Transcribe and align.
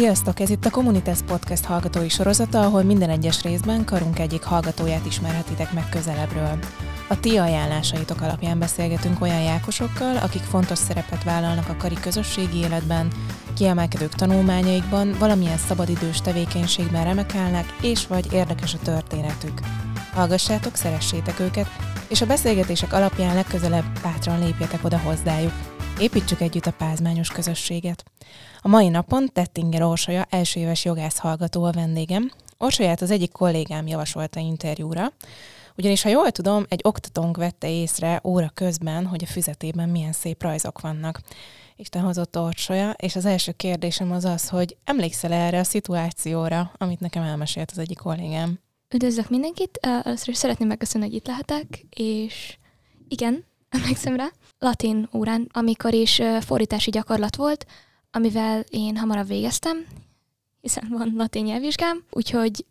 Sziasztok! 0.00 0.40
Ez 0.40 0.50
itt 0.50 0.64
a 0.64 0.70
Communitas 0.70 1.18
Podcast 1.26 1.64
hallgatói 1.64 2.08
sorozata, 2.08 2.60
ahol 2.60 2.82
minden 2.82 3.10
egyes 3.10 3.42
részben 3.42 3.84
karunk 3.84 4.18
egyik 4.18 4.42
hallgatóját 4.42 5.06
ismerhetitek 5.06 5.72
meg 5.72 5.88
közelebbről. 5.88 6.58
A 7.08 7.20
ti 7.20 7.36
ajánlásaitok 7.36 8.20
alapján 8.20 8.58
beszélgetünk 8.58 9.20
olyan 9.20 9.42
jákosokkal, 9.42 10.16
akik 10.16 10.42
fontos 10.42 10.78
szerepet 10.78 11.24
vállalnak 11.24 11.68
a 11.68 11.76
kari 11.78 11.94
közösségi 11.94 12.58
életben, 12.58 13.08
kiemelkedők 13.54 14.14
tanulmányaikban, 14.14 15.14
valamilyen 15.18 15.58
szabadidős 15.58 16.20
tevékenységben 16.20 17.04
remekelnek, 17.04 17.74
és 17.82 18.06
vagy 18.06 18.32
érdekes 18.32 18.74
a 18.74 18.78
történetük. 18.78 19.60
Hallgassátok, 20.12 20.74
szeressétek 20.74 21.40
őket, 21.40 21.66
és 22.08 22.20
a 22.20 22.26
beszélgetések 22.26 22.92
alapján 22.92 23.34
legközelebb 23.34 24.00
bátran 24.02 24.38
lépjetek 24.38 24.84
oda 24.84 24.98
hozzájuk. 24.98 25.52
Építsük 26.00 26.40
együtt 26.40 26.66
a 26.66 26.72
pázmányos 26.72 27.28
közösséget. 27.28 28.04
A 28.60 28.68
mai 28.68 28.88
napon 28.88 29.28
Tettinger 29.32 29.82
Orsolya 29.82 30.26
első 30.30 30.60
éves 30.60 30.84
jogász 30.84 31.18
hallgató 31.18 31.64
a 31.64 31.72
vendégem. 31.72 32.30
Orsolyát 32.58 33.00
az 33.00 33.10
egyik 33.10 33.32
kollégám 33.32 33.86
javasolta 33.86 34.40
interjúra, 34.40 35.12
ugyanis 35.76 36.02
ha 36.02 36.08
jól 36.08 36.30
tudom, 36.30 36.64
egy 36.68 36.80
oktatónk 36.84 37.36
vette 37.36 37.70
észre 37.70 38.20
óra 38.24 38.50
közben, 38.54 39.06
hogy 39.06 39.22
a 39.22 39.30
füzetében 39.30 39.88
milyen 39.88 40.12
szép 40.12 40.42
rajzok 40.42 40.80
vannak. 40.80 41.20
Isten 41.76 42.02
hozott 42.02 42.38
Orsolya, 42.38 42.90
és 42.90 43.16
az 43.16 43.24
első 43.24 43.52
kérdésem 43.52 44.12
az 44.12 44.24
az, 44.24 44.48
hogy 44.48 44.76
emlékszel 44.84 45.32
erre 45.32 45.58
a 45.58 45.64
szituációra, 45.64 46.72
amit 46.78 47.00
nekem 47.00 47.22
elmesélt 47.22 47.70
az 47.70 47.78
egyik 47.78 47.98
kollégám? 47.98 48.58
Üdvözlök 48.94 49.30
mindenkit! 49.30 49.78
Először 49.82 50.28
is 50.28 50.36
szeretném 50.36 50.68
megköszönni, 50.68 51.06
hogy 51.06 51.14
itt 51.14 51.26
lehetek, 51.26 51.86
és 51.90 52.56
igen, 53.08 53.44
emlékszem 53.68 54.16
rá, 54.16 54.30
latin 54.60 55.08
órán, 55.12 55.48
amikor 55.52 55.94
is 55.94 56.20
fordítási 56.40 56.90
gyakorlat 56.90 57.36
volt, 57.36 57.66
amivel 58.10 58.64
én 58.70 58.96
hamarabb 58.96 59.26
végeztem, 59.26 59.86
hiszen 60.60 60.88
van 60.90 61.12
latin 61.16 61.44
nyelvvizsgám, 61.44 62.04
úgyhogy 62.10 62.64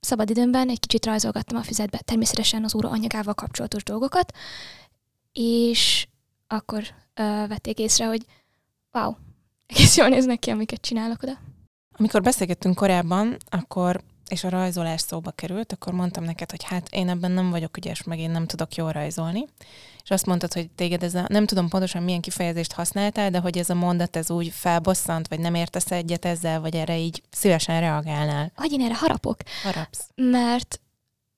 szabadidőmben 0.00 0.68
egy 0.68 0.80
kicsit 0.80 1.06
rajzolgattam 1.06 1.58
a 1.58 1.62
füzetbe, 1.62 1.98
természetesen 1.98 2.64
az 2.64 2.74
óra 2.74 2.88
anyagával 2.88 3.34
kapcsolatos 3.34 3.82
dolgokat, 3.82 4.32
és 5.32 6.06
akkor 6.46 6.82
ö, 7.14 7.22
vették 7.48 7.78
észre, 7.78 8.06
hogy 8.06 8.26
wow, 8.92 9.14
egész 9.66 9.96
jól 9.96 10.08
néznek 10.08 10.38
ki, 10.38 10.50
amiket 10.50 10.80
csinálok 10.80 11.22
oda. 11.22 11.38
Amikor 11.92 12.22
beszélgettünk 12.22 12.74
korábban, 12.74 13.36
akkor 13.50 14.00
és 14.32 14.44
a 14.44 14.48
rajzolás 14.48 15.00
szóba 15.00 15.30
került, 15.30 15.72
akkor 15.72 15.92
mondtam 15.92 16.24
neked, 16.24 16.50
hogy 16.50 16.64
hát 16.64 16.88
én 16.90 17.08
ebben 17.08 17.30
nem 17.30 17.50
vagyok 17.50 17.76
ügyes, 17.76 18.02
meg 18.02 18.18
én 18.18 18.30
nem 18.30 18.46
tudok 18.46 18.74
jól 18.74 18.92
rajzolni. 18.92 19.44
És 20.02 20.10
azt 20.10 20.26
mondtad, 20.26 20.52
hogy 20.52 20.70
téged 20.70 21.02
ez 21.02 21.14
a, 21.14 21.24
nem 21.28 21.46
tudom 21.46 21.68
pontosan 21.68 22.02
milyen 22.02 22.20
kifejezést 22.20 22.72
használtál, 22.72 23.30
de 23.30 23.38
hogy 23.38 23.58
ez 23.58 23.70
a 23.70 23.74
mondat 23.74 24.16
ez 24.16 24.30
úgy 24.30 24.48
felbosszant, 24.48 25.28
vagy 25.28 25.40
nem 25.40 25.54
értesz 25.54 25.90
egyet 25.90 26.24
ezzel, 26.24 26.60
vagy 26.60 26.74
erre 26.74 26.98
így 26.98 27.22
szívesen 27.30 27.80
reagálnál. 27.80 28.52
Hogy 28.54 28.72
én 28.72 28.80
erre 28.80 28.96
harapok? 28.96 29.36
Harapsz. 29.62 30.08
Mert 30.14 30.80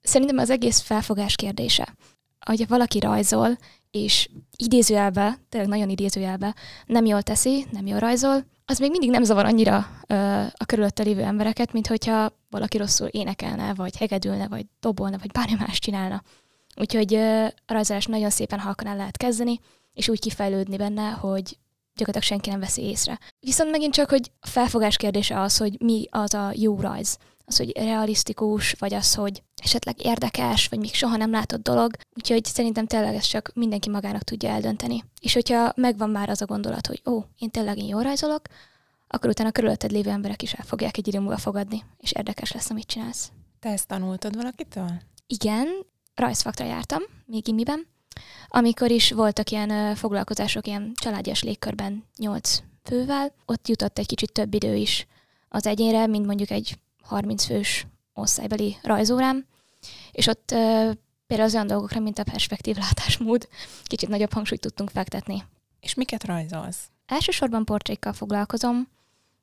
szerintem 0.02 0.38
az 0.38 0.50
egész 0.50 0.80
felfogás 0.80 1.34
kérdése. 1.34 1.94
Hogy 2.40 2.68
valaki 2.68 2.98
rajzol, 2.98 3.58
és 3.90 4.28
idézőjelbe, 4.56 5.38
tényleg 5.48 5.70
nagyon 5.70 5.88
idézőjelbe, 5.88 6.54
nem 6.86 7.04
jól 7.04 7.22
teszi, 7.22 7.66
nem 7.70 7.86
jól 7.86 7.98
rajzol, 7.98 8.44
az 8.66 8.78
még 8.78 8.90
mindig 8.90 9.10
nem 9.10 9.22
zavar 9.22 9.44
annyira 9.44 9.86
ö, 10.06 10.14
a 10.56 10.64
körülötte 10.66 11.02
lévő 11.02 11.22
embereket, 11.22 11.72
mint 11.72 11.86
hogyha 11.86 12.32
valaki 12.50 12.76
rosszul 12.76 13.06
énekelne, 13.06 13.74
vagy 13.74 13.96
hegedülne, 13.96 14.48
vagy 14.48 14.66
dobolna, 14.80 15.18
vagy 15.18 15.30
bármi 15.32 15.54
más 15.58 15.78
csinálna. 15.78 16.22
Úgyhogy 16.76 17.14
ö, 17.14 17.44
a 17.44 17.72
rajzolás 17.72 18.06
nagyon 18.06 18.30
szépen 18.30 18.58
halkan 18.58 18.86
el 18.86 18.96
lehet 18.96 19.16
kezdeni, 19.16 19.60
és 19.92 20.08
úgy 20.08 20.20
kifejlődni 20.20 20.76
benne, 20.76 21.10
hogy 21.10 21.58
gyakorlatilag 21.96 22.22
senki 22.22 22.50
nem 22.50 22.60
veszi 22.60 22.82
észre. 22.82 23.18
Viszont 23.40 23.70
megint 23.70 23.92
csak, 23.92 24.10
hogy 24.10 24.30
a 24.40 24.46
felfogás 24.46 24.96
kérdése 24.96 25.40
az, 25.40 25.56
hogy 25.56 25.80
mi 25.80 26.06
az 26.10 26.34
a 26.34 26.50
jó 26.54 26.80
rajz 26.80 27.18
az, 27.44 27.56
hogy 27.56 27.76
realisztikus, 27.76 28.72
vagy 28.72 28.94
az, 28.94 29.14
hogy 29.14 29.42
esetleg 29.62 30.04
érdekes, 30.04 30.68
vagy 30.68 30.78
még 30.78 30.94
soha 30.94 31.16
nem 31.16 31.30
látott 31.30 31.62
dolog. 31.62 31.96
Úgyhogy 32.16 32.44
szerintem 32.44 32.86
tényleg 32.86 33.14
ezt 33.14 33.28
csak 33.28 33.50
mindenki 33.54 33.90
magának 33.90 34.22
tudja 34.22 34.48
eldönteni. 34.48 35.04
És 35.20 35.34
hogyha 35.34 35.72
megvan 35.76 36.10
már 36.10 36.28
az 36.28 36.42
a 36.42 36.46
gondolat, 36.46 36.86
hogy 36.86 37.02
ó, 37.06 37.22
én 37.38 37.50
tényleg 37.50 37.78
én 37.78 37.88
jól 37.88 38.02
rajzolok, 38.02 38.42
akkor 39.08 39.30
utána 39.30 39.48
a 39.48 39.52
körülötted 39.52 39.90
lévő 39.90 40.10
emberek 40.10 40.42
is 40.42 40.52
el 40.52 40.64
fogják 40.64 40.96
egy 40.96 41.08
idő 41.08 41.18
múlva 41.18 41.36
fogadni, 41.36 41.82
és 41.98 42.12
érdekes 42.12 42.52
lesz, 42.52 42.70
amit 42.70 42.86
csinálsz. 42.86 43.30
Te 43.60 43.68
ezt 43.68 43.86
tanultad 43.86 44.36
valakitől? 44.36 44.90
Igen, 45.26 45.68
rajzfaktra 46.14 46.64
jártam, 46.64 47.02
még 47.26 47.48
imiben, 47.48 47.86
amikor 48.48 48.90
is 48.90 49.12
voltak 49.12 49.50
ilyen 49.50 49.94
foglalkozások 49.94 50.66
ilyen 50.66 50.92
családias 50.94 51.42
légkörben 51.42 52.04
nyolc 52.18 52.62
fővel, 52.82 53.34
ott 53.46 53.68
jutott 53.68 53.98
egy 53.98 54.06
kicsit 54.06 54.32
több 54.32 54.54
idő 54.54 54.74
is 54.74 55.06
az 55.48 55.66
egyénre, 55.66 56.06
mint 56.06 56.26
mondjuk 56.26 56.50
egy 56.50 56.78
30 57.02 57.44
fős 57.44 57.86
osztálybeli 58.14 58.76
rajzórám, 58.82 59.46
és 60.12 60.26
ott 60.26 60.44
például 61.26 61.48
az 61.48 61.54
olyan 61.54 61.66
dolgokra, 61.66 62.00
mint 62.00 62.18
a 62.18 62.24
perspektív 62.24 62.76
látásmód, 62.76 63.48
kicsit 63.84 64.08
nagyobb 64.08 64.32
hangsúlyt 64.32 64.60
tudtunk 64.60 64.90
fektetni. 64.90 65.44
És 65.80 65.94
miket 65.94 66.24
rajzolsz? 66.24 66.88
Elsősorban 67.06 67.64
portrékkal 67.64 68.12
foglalkozom, 68.12 68.88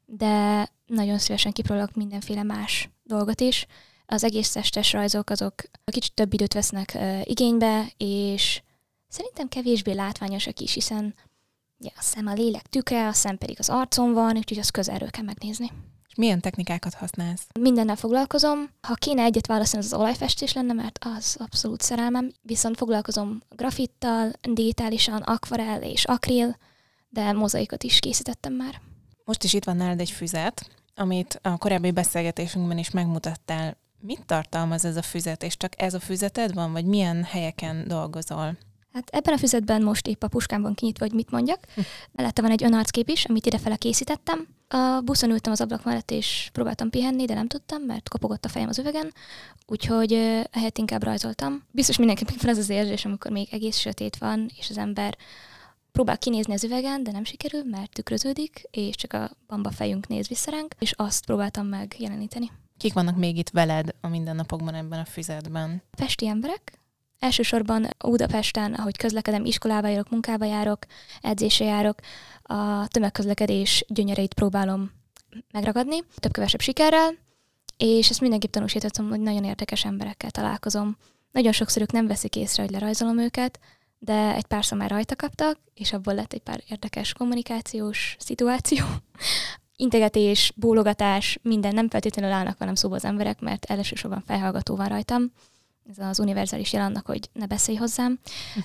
de 0.05 0.67
nagyon 0.85 1.17
szívesen 1.17 1.51
kipróbálok 1.51 1.95
mindenféle 1.95 2.43
más 2.43 2.89
dolgot 3.03 3.41
is. 3.41 3.67
Az 4.13 4.23
egész 4.23 4.51
testes 4.51 4.93
rajzok 4.93 5.29
azok 5.29 5.53
kicsit 5.85 6.13
több 6.13 6.33
időt 6.33 6.53
vesznek 6.53 6.97
igénybe, 7.23 7.91
és 7.97 8.61
szerintem 9.07 9.47
kevésbé 9.47 9.91
látványosak 9.91 10.59
is, 10.59 10.73
hiszen 10.73 11.15
ja, 11.79 11.91
a 11.95 12.01
szem 12.01 12.27
a 12.27 12.33
lélek 12.33 12.67
tükre, 12.67 13.07
a 13.07 13.13
szem 13.13 13.37
pedig 13.37 13.55
az 13.59 13.69
arcon 13.69 14.13
van, 14.13 14.37
úgyhogy 14.37 14.59
az 14.59 14.69
közelről 14.69 15.09
kell 15.09 15.23
megnézni. 15.23 15.71
És 16.07 16.15
milyen 16.15 16.41
technikákat 16.41 16.93
használsz? 16.93 17.47
Mindennel 17.59 17.95
foglalkozom. 17.95 18.69
Ha 18.81 18.93
kéne 18.93 19.23
egyet 19.23 19.47
választani, 19.47 19.83
az, 19.83 19.93
az 19.93 19.99
olajfestés 19.99 20.53
lenne, 20.53 20.73
mert 20.73 20.99
az 21.01 21.35
abszolút 21.39 21.81
szerelmem. 21.81 22.31
Viszont 22.41 22.77
foglalkozom 22.77 23.41
grafittal, 23.49 24.31
digitálisan, 24.41 25.21
akvarel 25.21 25.83
és 25.83 26.05
akril, 26.05 26.57
de 27.09 27.31
mozaikot 27.31 27.83
is 27.83 27.99
készítettem 27.99 28.53
már. 28.53 28.81
Most 29.25 29.43
is 29.43 29.53
itt 29.53 29.63
van 29.63 29.77
nálad 29.77 29.99
egy 29.99 30.11
füzet, 30.11 30.69
amit 30.95 31.39
a 31.41 31.57
korábbi 31.57 31.91
beszélgetésünkben 31.91 32.77
is 32.77 32.89
megmutattál. 32.89 33.79
Mit 34.01 34.25
tartalmaz 34.25 34.85
ez 34.85 34.95
a 34.95 35.01
füzet, 35.01 35.43
és 35.43 35.57
csak 35.57 35.81
ez 35.81 35.93
a 35.93 35.99
füzeted 35.99 36.53
van, 36.53 36.71
vagy 36.71 36.85
milyen 36.85 37.23
helyeken 37.23 37.87
dolgozol? 37.87 38.57
Hát 38.93 39.09
ebben 39.09 39.33
a 39.33 39.37
füzetben 39.37 39.83
most 39.83 40.07
épp 40.07 40.23
a 40.23 40.27
puskámban 40.27 40.73
kinyitva, 40.73 41.05
hogy 41.05 41.13
mit 41.13 41.31
mondjak. 41.31 41.59
Hm. 41.75 41.81
Mellette 42.11 42.41
van 42.41 42.51
egy 42.51 42.63
önarckép 42.63 43.09
is, 43.09 43.25
amit 43.25 43.45
idefele 43.45 43.75
készítettem. 43.75 44.47
A 44.67 45.01
buszon 45.03 45.29
ültem 45.29 45.51
az 45.51 45.61
ablak 45.61 45.83
mellett, 45.83 46.11
és 46.11 46.49
próbáltam 46.53 46.89
pihenni, 46.89 47.25
de 47.25 47.33
nem 47.33 47.47
tudtam, 47.47 47.81
mert 47.81 48.09
kopogott 48.09 48.45
a 48.45 48.49
fejem 48.49 48.69
az 48.69 48.79
üvegen, 48.79 49.13
úgyhogy 49.65 50.13
ehhez 50.51 50.71
inkább 50.75 51.03
rajzoltam. 51.03 51.63
Biztos 51.71 51.97
mindenkinek 51.97 52.41
van 52.41 52.51
ez 52.51 52.57
az 52.57 52.69
érzés, 52.69 53.05
amikor 53.05 53.31
még 53.31 53.47
egész 53.51 53.77
sötét 53.77 54.17
van, 54.17 54.49
és 54.57 54.69
az 54.69 54.77
ember 54.77 55.17
próbál 55.91 56.17
kinézni 56.17 56.53
az 56.53 56.63
üvegen, 56.63 57.03
de 57.03 57.11
nem 57.11 57.23
sikerül, 57.23 57.63
mert 57.63 57.91
tükröződik, 57.91 58.67
és 58.71 58.95
csak 58.95 59.13
a 59.13 59.31
bamba 59.47 59.71
fejünk 59.71 60.07
néz 60.07 60.27
vissza 60.27 60.51
ránk, 60.51 60.75
és 60.79 60.93
azt 60.95 61.25
próbáltam 61.25 61.67
megjeleníteni. 61.67 62.51
Kik 62.81 62.93
vannak 62.93 63.17
még 63.17 63.37
itt 63.37 63.49
veled 63.49 63.89
a 64.01 64.07
mindennapokban 64.07 64.73
ebben 64.73 64.99
a 64.99 65.05
füzetben? 65.05 65.81
Festi 65.91 66.27
emberek, 66.27 66.79
Elsősorban 67.19 67.87
Budapesten, 67.97 68.73
ahogy 68.73 68.97
közlekedem, 68.97 69.45
iskolába 69.45 69.87
járok, 69.87 70.09
munkába 70.09 70.45
járok, 70.45 70.85
edzésre 71.21 71.65
járok, 71.65 71.99
a 72.43 72.87
tömegközlekedés 72.87 73.85
gyönyöreit 73.87 74.33
próbálom 74.33 74.91
megragadni, 75.51 76.03
több-kevesebb 76.15 76.61
sikerrel, 76.61 77.13
és 77.77 78.09
ezt 78.09 78.21
mindenképp 78.21 78.51
tanúsíthatom, 78.51 79.09
hogy 79.09 79.19
nagyon 79.19 79.43
érdekes 79.43 79.85
emberekkel 79.85 80.31
találkozom. 80.31 80.97
Nagyon 81.31 81.51
sokszor 81.51 81.81
ők 81.81 81.91
nem 81.91 82.07
veszik 82.07 82.35
észre, 82.35 82.63
hogy 82.63 82.71
lerajzolom 82.71 83.19
őket, 83.19 83.59
de 83.99 84.35
egy 84.35 84.45
pár 84.45 84.65
már 84.75 84.89
rajta 84.89 85.15
kaptak, 85.15 85.59
és 85.73 85.93
abból 85.93 86.13
lett 86.13 86.33
egy 86.33 86.41
pár 86.41 86.63
érdekes 86.69 87.13
kommunikációs 87.13 88.15
szituáció. 88.19 88.85
Integetés, 89.81 90.53
bólogatás, 90.55 91.39
minden 91.41 91.73
nem 91.73 91.89
feltétlenül 91.89 92.31
állnak 92.31 92.57
velem 92.57 92.75
szóba 92.75 92.95
az 92.95 93.05
emberek, 93.05 93.39
mert 93.39 93.65
elsősorban 93.65 94.23
felhallgató 94.25 94.75
van 94.75 94.87
rajtam, 94.87 95.31
ez 95.89 95.97
az 95.97 96.19
univerzális 96.19 96.73
jel 96.73 96.85
annak, 96.85 97.05
hogy 97.05 97.29
ne 97.33 97.45
beszélj 97.45 97.77
hozzám, 97.77 98.19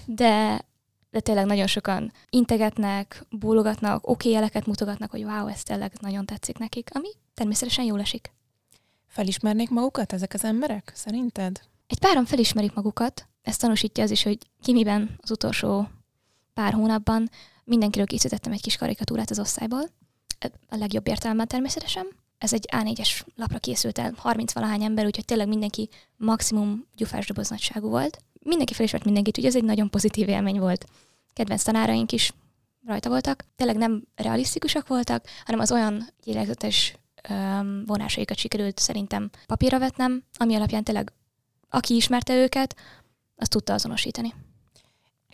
de, 0.05 0.65
de 1.11 1.21
tényleg 1.21 1.47
nagyon 1.47 1.67
sokan 1.67 2.13
integetnek, 2.31 3.25
bólogatnak, 3.31 4.09
oké 4.09 4.31
jeleket 4.31 4.67
mutogatnak, 4.67 5.11
hogy 5.11 5.25
wow, 5.25 5.47
ez 5.47 5.63
tényleg 5.63 5.93
nagyon 6.01 6.27
tetszik 6.27 6.59
nekik, 6.59 6.91
ami 6.93 7.09
természetesen 7.35 7.85
jól 7.85 8.01
esik. 8.01 8.33
Felismernék 9.07 9.71
magukat 9.71 10.13
ezek 10.13 10.35
az 10.35 10.45
emberek, 10.45 10.93
szerinted? 10.95 11.61
Egy 11.87 11.99
páran 11.99 12.25
felismerik 12.25 12.75
magukat, 12.75 13.29
ezt 13.43 13.61
tanúsítja 13.61 14.05
az 14.05 14.11
is, 14.11 14.23
hogy 14.23 14.39
Kimiben 14.63 15.19
az 15.23 15.31
utolsó 15.31 15.89
pár 16.55 16.73
hónapban. 16.73 17.31
Mindenkiről 17.65 18.07
készítettem 18.07 18.53
egy 18.53 18.63
kis 18.63 18.77
karikatúrát 18.77 19.31
az 19.31 19.39
osztályból, 19.39 19.91
a 20.69 20.77
legjobb 20.77 21.07
értelemben 21.09 21.49
természetesen, 21.49 22.07
ez 22.39 22.53
egy 22.53 22.69
A4-es 22.73 23.21
lapra 23.35 23.59
készült 23.59 23.99
el, 23.99 24.13
30 24.17 24.53
valahány 24.53 24.83
ember, 24.83 25.05
úgyhogy 25.05 25.25
tényleg 25.25 25.49
mindenki 25.49 25.89
maximum 26.17 26.87
gyufás 26.97 27.27
doboz 27.27 27.49
nagyságú 27.49 27.89
volt. 27.89 28.19
Mindenki 28.43 28.75
felismert 28.75 29.05
mindenkit, 29.05 29.37
úgyhogy 29.39 29.51
ez 29.55 29.57
egy 29.61 29.65
nagyon 29.65 29.91
pozitív 29.91 30.29
élmény 30.29 30.59
volt. 30.59 30.87
Kedvenc 31.33 31.63
tanáraink 31.63 32.13
is 32.13 32.33
rajta 32.87 33.09
voltak. 33.09 33.45
Tényleg 33.57 33.77
nem 33.77 34.03
realisztikusak 34.15 34.89
voltak, 34.89 35.25
hanem 35.45 35.61
az 35.61 35.73
olyan 35.73 36.09
lélegzetes 36.25 36.95
vonásaikat 37.87 38.37
sikerült 38.37 38.79
szerintem 38.79 39.31
papírra 39.47 39.79
vetnem, 39.79 40.25
ami 40.33 40.55
alapján 40.55 40.85
tényleg 40.85 41.13
aki 41.69 41.95
ismerte 41.95 42.35
őket, 42.35 42.77
azt 43.37 43.51
tudta 43.51 43.73
azonosítani. 43.73 44.35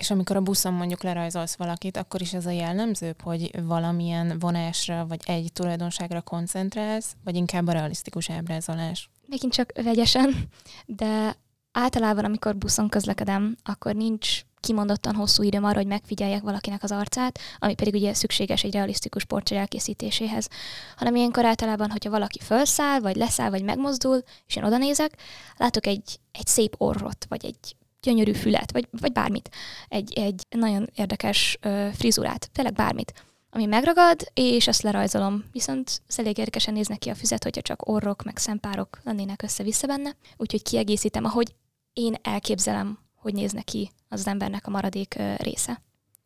És 0.02 0.10
amikor 0.10 0.36
a 0.36 0.40
buszon 0.40 0.72
mondjuk 0.72 1.02
lerajzolsz 1.02 1.56
valakit, 1.56 1.96
akkor 1.96 2.20
is 2.20 2.32
ez 2.32 2.46
a 2.46 2.50
jellemzőbb, 2.50 3.20
hogy 3.20 3.62
valamilyen 3.62 4.38
vonásra 4.38 5.06
vagy 5.06 5.20
egy 5.26 5.50
tulajdonságra 5.52 6.20
koncentrálsz, 6.20 7.16
vagy 7.24 7.34
inkább 7.34 7.66
a 7.66 7.72
realisztikus 7.72 8.30
ábrázolás? 8.30 9.10
Megint 9.26 9.52
csak 9.52 9.72
vegyesen, 9.82 10.48
de 10.86 11.36
általában, 11.72 12.24
amikor 12.24 12.56
buszon 12.56 12.88
közlekedem, 12.88 13.56
akkor 13.64 13.94
nincs 13.94 14.40
kimondottan 14.60 15.14
hosszú 15.14 15.42
időm 15.42 15.64
arra, 15.64 15.76
hogy 15.76 15.86
megfigyeljek 15.86 16.42
valakinek 16.42 16.82
az 16.82 16.90
arcát, 16.90 17.38
ami 17.58 17.74
pedig 17.74 17.94
ugye 17.94 18.14
szükséges 18.14 18.62
egy 18.62 18.72
realisztikus 18.72 19.24
portré 19.24 19.56
elkészítéséhez, 19.56 20.48
hanem 20.96 21.14
ilyenkor 21.14 21.44
általában, 21.44 21.90
hogyha 21.90 22.10
valaki 22.10 22.38
felszáll, 22.38 23.00
vagy 23.00 23.16
leszáll, 23.16 23.50
vagy 23.50 23.64
megmozdul, 23.64 24.22
és 24.46 24.56
én 24.56 24.64
oda 24.64 24.76
nézek, 24.76 25.16
látok 25.56 25.86
egy, 25.86 26.18
egy 26.32 26.46
szép 26.46 26.74
orrot, 26.78 27.26
vagy 27.28 27.44
egy 27.44 27.76
gyönyörű 28.02 28.32
fület, 28.32 28.72
vagy, 28.72 28.88
vagy 28.90 29.12
bármit, 29.12 29.50
egy, 29.88 30.12
egy 30.12 30.46
nagyon 30.50 30.90
érdekes 30.94 31.58
ö, 31.60 31.88
frizurát, 31.92 32.50
tényleg 32.52 32.74
bármit, 32.74 33.12
ami 33.50 33.64
megragad, 33.64 34.30
és 34.34 34.68
azt 34.68 34.82
lerajzolom. 34.82 35.44
Viszont 35.52 36.02
elég 36.16 36.38
érdekesen 36.38 36.74
néznek 36.74 36.98
ki 36.98 37.08
a 37.08 37.14
füzet, 37.14 37.42
hogyha 37.42 37.62
csak 37.62 37.88
orrok, 37.88 38.22
meg 38.22 38.36
szempárok 38.36 39.00
lennének 39.02 39.42
össze-vissza 39.42 39.86
benne, 39.86 40.16
úgyhogy 40.36 40.62
kiegészítem, 40.62 41.24
ahogy 41.24 41.54
én 41.92 42.14
elképzelem, 42.22 42.98
hogy 43.14 43.34
néz 43.34 43.54
ki 43.64 43.90
az 44.08 44.26
embernek 44.26 44.66
a 44.66 44.70
maradék 44.70 45.14
ö, 45.18 45.34
része. 45.36 45.82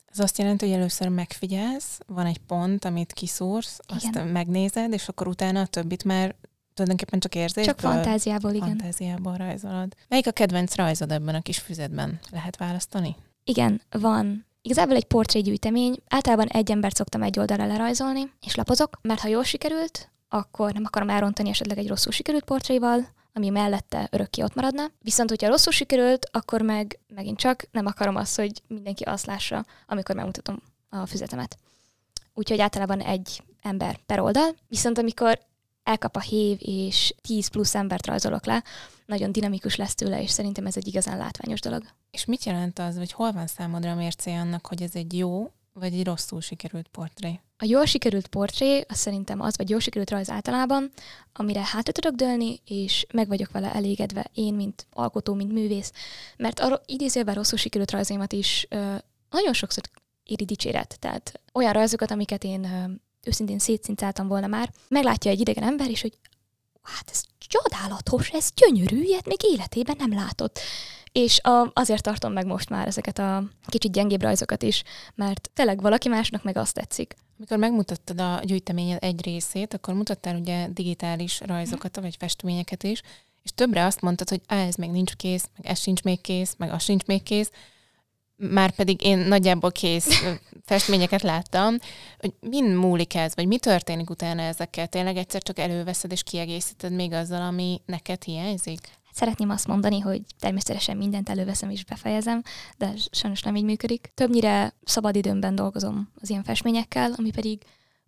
Ez 0.06 0.19
azt 0.19 0.38
jelenti, 0.38 0.67
hogy 0.67 0.75
először 0.75 1.08
megfigyelsz, 1.08 1.99
van 2.06 2.26
egy 2.26 2.38
pont, 2.38 2.84
amit 2.84 3.12
kiszúrsz, 3.12 3.78
Igen. 3.87 4.23
azt 4.23 4.32
megnézed, 4.32 4.93
és 4.93 5.08
akkor 5.08 5.28
utána 5.28 5.61
a 5.61 5.67
többit 5.67 6.05
már 6.05 6.34
tulajdonképpen 6.76 7.20
csak 7.20 7.34
érzésből? 7.34 7.75
Csak 7.75 7.81
fantáziából, 7.81 8.52
igen. 8.52 8.69
Fantáziából 8.69 9.37
rajzolod. 9.37 9.94
Melyik 10.08 10.26
a 10.26 10.31
kedvenc 10.31 10.75
rajzod 10.75 11.12
ebben 11.12 11.34
a 11.34 11.40
kis 11.40 11.58
füzetben? 11.58 12.19
Lehet 12.31 12.56
választani? 12.56 13.17
Igen, 13.44 13.81
van. 13.90 14.46
Igazából 14.62 14.96
egy 14.96 15.05
portrégyűjtemény. 15.05 15.96
Általában 16.08 16.46
egy 16.46 16.70
embert 16.70 16.96
szoktam 16.96 17.23
egy 17.23 17.38
oldalra 17.38 17.67
lerajzolni, 17.67 18.32
és 18.40 18.55
lapozok, 18.55 18.99
mert 19.02 19.20
ha 19.20 19.28
jól 19.28 19.44
sikerült, 19.44 20.11
akkor 20.28 20.73
nem 20.73 20.84
akarom 20.87 21.08
elrontani 21.08 21.49
esetleg 21.49 21.78
egy 21.78 21.88
rosszul 21.88 22.12
sikerült 22.12 22.44
portréval, 22.44 23.08
ami 23.32 23.49
mellette 23.49 24.08
örökké 24.11 24.43
ott 24.43 24.55
maradna. 24.55 24.90
Viszont, 24.99 25.28
hogyha 25.28 25.49
rosszul 25.49 25.73
sikerült, 25.73 26.28
akkor 26.32 26.62
meg 26.62 27.00
megint 27.14 27.38
csak 27.38 27.69
nem 27.70 27.87
akarom 27.87 28.17
azt, 28.17 28.37
hogy 28.37 28.62
mindenki 28.67 29.02
azt 29.05 29.26
lássa, 29.26 29.64
amikor 29.87 30.14
megmutatom 30.14 30.62
a 30.88 31.06
füzetemet. 31.06 31.58
Úgyhogy 32.34 32.61
általában 32.61 33.00
egy 33.00 33.43
ember 33.62 33.99
per 34.06 34.20
oldal. 34.20 34.55
Viszont 34.69 34.99
amikor 34.99 35.38
elkap 35.87 36.17
a 36.17 36.21
hév, 36.21 36.56
és 36.61 37.15
10 37.21 37.49
plusz 37.49 37.75
embert 37.75 38.06
rajzolok 38.06 38.47
le, 38.47 38.65
nagyon 39.06 39.33
dinamikus 39.33 39.77
lesz 39.77 39.94
tőle, 39.94 40.23
és 40.23 40.31
szerintem 40.31 40.67
ez 40.67 40.77
egy 40.77 40.87
igazán 40.87 41.19
látványos 41.19 41.61
dolog. 41.61 41.83
És 42.11 42.25
mit 42.25 42.44
jelent 42.44 42.79
az, 42.79 42.97
vagy 42.97 43.12
hol 43.12 43.33
van 43.33 43.47
számodra 43.47 43.91
a 43.91 43.94
mércé 43.94 44.35
annak, 44.35 44.67
hogy 44.67 44.83
ez 44.83 44.94
egy 44.94 45.19
jó, 45.19 45.50
vagy 45.73 45.94
egy 45.94 46.05
rosszul 46.05 46.41
sikerült 46.41 46.88
portré? 46.88 47.41
A 47.59 47.65
jól 47.65 47.85
sikerült 47.85 48.27
portré, 48.27 48.85
az 48.88 48.97
szerintem 48.97 49.41
az, 49.41 49.56
vagy 49.56 49.71
jól 49.71 49.81
sikerült 49.81 50.11
rajz 50.11 50.31
általában, 50.31 50.91
amire 51.33 51.65
hátra 51.65 51.93
tudok 51.93 52.15
dőlni, 52.15 52.61
és 52.65 53.06
meg 53.12 53.29
vagyok 53.29 53.50
vele 53.50 53.75
elégedve 53.75 54.31
én, 54.35 54.55
mint 54.55 54.87
alkotó, 54.93 55.35
mint 55.35 55.53
művész. 55.53 55.93
Mert 56.37 56.61
arra 56.61 56.81
idézőben 56.87 57.35
rosszul 57.35 57.59
sikerült 57.59 57.91
rajzaimat 57.91 58.33
is 58.33 58.67
ö, 58.71 58.94
nagyon 59.31 59.53
sokszor 59.53 59.83
éri 60.25 60.44
dicséret. 60.44 60.97
Tehát 60.99 61.41
olyan 61.53 61.73
rajzokat, 61.73 62.11
amiket 62.11 62.44
én 62.44 62.67
őszintén 63.26 63.58
szétszincáltam 63.58 64.28
volna 64.28 64.46
már, 64.46 64.70
meglátja 64.88 65.31
egy 65.31 65.40
idegen 65.40 65.62
ember, 65.64 65.90
és 65.90 66.00
hogy 66.00 66.19
hát 66.82 67.11
ez 67.12 67.23
csodálatos, 67.38 68.31
ez 68.31 68.49
gyönyörű, 68.55 69.02
ilyet 69.02 69.26
még 69.26 69.44
életében 69.44 69.96
nem 69.99 70.14
látott. 70.14 70.58
És 71.12 71.40
a, 71.40 71.70
azért 71.75 72.02
tartom 72.02 72.32
meg 72.32 72.46
most 72.46 72.69
már 72.69 72.87
ezeket 72.87 73.19
a 73.19 73.44
kicsit 73.67 73.93
gyengébb 73.93 74.23
rajzokat 74.23 74.62
is, 74.62 74.82
mert 75.14 75.50
tényleg 75.55 75.81
valaki 75.81 76.08
másnak 76.08 76.43
meg 76.43 76.56
azt 76.56 76.75
tetszik. 76.75 77.17
Amikor 77.37 77.58
megmutattad 77.58 78.20
a 78.20 78.40
gyűjteményed 78.43 78.99
egy 79.02 79.25
részét, 79.25 79.75
akkor 79.75 79.94
mutattál 79.94 80.37
ugye 80.37 80.69
digitális 80.69 81.40
rajzokat, 81.40 82.00
vagy 82.00 82.17
festményeket 82.19 82.82
is, 82.82 83.02
és 83.43 83.50
többre 83.55 83.84
azt 83.84 84.00
mondtad, 84.00 84.28
hogy 84.28 84.40
ez 84.46 84.75
még 84.75 84.90
nincs 84.90 85.14
kész, 85.14 85.49
meg 85.56 85.67
ez 85.67 85.81
sincs 85.81 86.02
még 86.02 86.20
kész, 86.20 86.55
meg 86.58 86.73
az 86.73 86.82
sincs 86.82 87.05
még 87.05 87.23
kész, 87.23 87.50
már 88.37 88.71
pedig 88.71 89.05
én 89.05 89.19
nagyjából 89.19 89.73
kész 89.73 90.23
festményeket 90.65 91.23
láttam, 91.23 91.77
hogy 92.19 92.35
mind 92.41 92.75
múlik 92.75 93.15
ez, 93.15 93.35
vagy 93.35 93.47
mi 93.47 93.59
történik 93.59 94.11
utána 94.11 94.43
ezekkel? 94.43 94.87
Tényleg 94.87 95.17
egyszer 95.17 95.43
csak 95.43 95.59
előveszed 95.59 96.12
és 96.12 96.23
kiegészíted 96.23 96.93
még 96.93 97.12
azzal, 97.12 97.43
ami 97.43 97.81
neked 97.87 98.23
hiányzik? 98.23 98.81
Szeretném 99.12 99.50
azt 99.50 99.67
mondani, 99.67 100.00
hogy 100.00 100.23
természetesen 100.38 100.97
mindent 100.97 101.29
előveszem 101.29 101.71
és 101.71 101.85
befejezem, 101.85 102.43
de 102.77 102.93
sajnos 103.11 103.43
nem 103.43 103.56
így 103.56 103.65
működik. 103.65 104.11
Többnyire 104.15 104.75
szabadidőmben 104.85 105.55
dolgozom 105.55 106.11
az 106.21 106.31
ilyen 106.31 106.43
festményekkel, 106.43 107.12
ami 107.17 107.31
pedig 107.31 107.62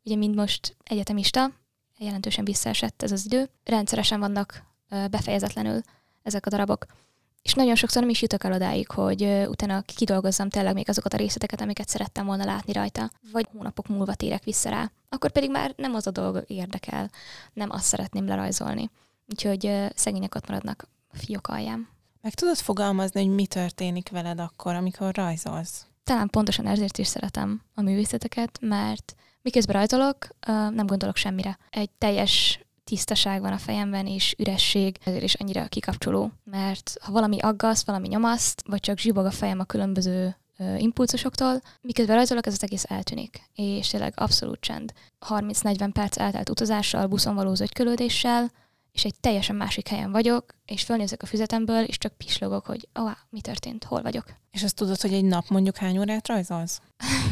ugye 0.04 0.16
mind 0.16 0.34
most 0.34 0.76
egyetemista, 0.84 1.50
jelentősen 1.98 2.44
visszaesett 2.44 3.02
ez 3.02 3.12
az 3.12 3.25
idő. 3.25 3.50
Rendszeresen 3.64 4.20
vannak 4.20 4.64
befejezetlenül 5.10 5.80
ezek 6.22 6.46
a 6.46 6.50
darabok 6.50 6.86
és 7.48 7.54
nagyon 7.54 7.74
sokszor 7.74 8.02
nem 8.02 8.10
is 8.10 8.22
jutok 8.22 8.44
el 8.44 8.52
odáig, 8.52 8.90
hogy 8.90 9.22
utána 9.22 9.80
kidolgozzam 9.80 10.48
tényleg 10.48 10.74
még 10.74 10.88
azokat 10.88 11.14
a 11.14 11.16
részleteket, 11.16 11.60
amiket 11.60 11.88
szerettem 11.88 12.26
volna 12.26 12.44
látni 12.44 12.72
rajta, 12.72 13.10
vagy 13.32 13.48
hónapok 13.52 13.86
múlva 13.86 14.14
térek 14.14 14.44
vissza 14.44 14.70
rá. 14.70 14.90
Akkor 15.08 15.30
pedig 15.30 15.50
már 15.50 15.72
nem 15.76 15.94
az 15.94 16.06
a 16.06 16.10
dolog 16.10 16.44
érdekel, 16.46 17.10
nem 17.52 17.70
azt 17.70 17.84
szeretném 17.84 18.26
lerajzolni. 18.26 18.90
Úgyhogy 19.28 19.86
szegények 19.94 20.34
ott 20.34 20.48
maradnak 20.48 20.88
a 21.12 21.16
fiók 21.16 21.46
alján. 21.46 21.88
Meg 22.20 22.34
tudod 22.34 22.56
fogalmazni, 22.56 23.24
hogy 23.24 23.34
mi 23.34 23.46
történik 23.46 24.08
veled 24.08 24.40
akkor, 24.40 24.74
amikor 24.74 25.14
rajzolsz? 25.14 25.86
Talán 26.04 26.28
pontosan 26.28 26.66
ezért 26.66 26.98
is 26.98 27.06
szeretem 27.06 27.62
a 27.74 27.80
művészeteket, 27.80 28.58
mert 28.60 29.14
miközben 29.42 29.76
rajzolok, 29.76 30.28
nem 30.46 30.86
gondolok 30.86 31.16
semmire. 31.16 31.58
Egy 31.70 31.90
teljes 31.90 32.60
tisztaság 32.88 33.40
van 33.40 33.52
a 33.52 33.58
fejemben, 33.58 34.06
és 34.06 34.35
üresség, 34.38 34.99
ezért 35.05 35.23
is 35.23 35.35
annyira 35.35 35.67
kikapcsoló. 35.67 36.31
Mert 36.44 36.96
ha 37.00 37.12
valami 37.12 37.38
aggaszt, 37.38 37.87
valami 37.87 38.08
nyomaszt, 38.08 38.62
vagy 38.67 38.81
csak 38.81 38.99
zsibog 38.99 39.25
a 39.25 39.31
fejem 39.31 39.61
a 39.61 39.64
különböző 39.64 40.37
impulzusoktól, 40.76 41.61
miközben 41.81 42.17
rajzolok, 42.17 42.47
ez 42.47 42.52
az 42.52 42.62
egész 42.62 42.85
eltűnik. 42.88 43.42
És 43.54 43.88
tényleg 43.88 44.12
abszolút 44.16 44.61
csend. 44.61 44.92
30-40 45.28 45.90
perc 45.92 46.18
eltelt 46.18 46.49
utazással, 46.49 47.07
buszon 47.07 47.35
való 47.35 47.54
zögykölődéssel, 47.54 48.50
és 48.99 49.05
egy 49.05 49.21
teljesen 49.21 49.57
másik 49.57 49.88
helyen 49.88 50.12
vagyok, 50.12 50.55
és 50.64 50.83
fölnézek 50.83 51.23
a 51.23 51.26
füzetemből, 51.26 51.85
és 51.85 51.99
csak 51.99 52.12
pislogok, 52.12 52.67
hogy 52.67 52.88
ó, 53.00 53.02
oh, 53.02 53.12
mi 53.31 53.40
történt, 53.40 53.85
hol 53.85 54.02
vagyok. 54.02 54.25
És 54.50 54.62
azt 54.62 54.75
tudod, 54.75 55.00
hogy 55.00 55.12
egy 55.12 55.25
nap 55.25 55.49
mondjuk 55.49 55.76
hány 55.76 55.99
órát 55.99 56.28
rajzolsz? 56.28 56.81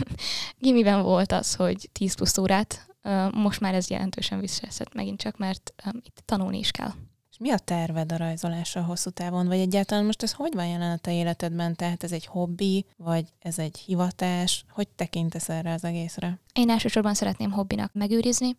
Gimiben 0.59 1.03
volt 1.03 1.33
az, 1.33 1.55
hogy 1.55 1.89
10 1.93 2.15
plusz 2.15 2.39
órát, 2.39 2.87
most 3.33 3.61
már 3.61 3.75
ez 3.75 3.89
jelentősen 3.89 4.41
visszaeszett 4.41 4.95
megint 4.95 5.21
csak, 5.21 5.39
mert 5.39 5.75
itt 6.03 6.23
tanulni 6.25 6.59
is 6.59 6.71
kell. 6.71 6.93
És 7.31 7.39
mi 7.39 7.51
a 7.51 7.59
terved 7.59 8.13
a 8.13 8.17
rajzolásra 8.17 8.83
hosszú 8.83 9.11
távon? 9.11 9.47
Vagy 9.47 9.59
egyáltalán 9.59 10.05
most 10.05 10.23
ez 10.23 10.33
hogy 10.33 10.55
van 10.55 10.67
jelen 10.67 10.91
a 10.91 10.97
te 10.97 11.13
életedben? 11.13 11.77
Tehát 11.77 12.03
ez 12.03 12.13
egy 12.13 12.27
hobbi, 12.27 12.87
vagy 12.97 13.25
ez 13.39 13.59
egy 13.59 13.79
hivatás? 13.79 14.65
Hogy 14.71 14.89
tekintesz 14.89 15.49
erre 15.49 15.73
az 15.73 15.85
egészre? 15.85 16.39
Én 16.53 16.71
elsősorban 16.71 17.15
szeretném 17.15 17.51
hobbinak 17.51 17.93
megőrizni. 17.93 18.57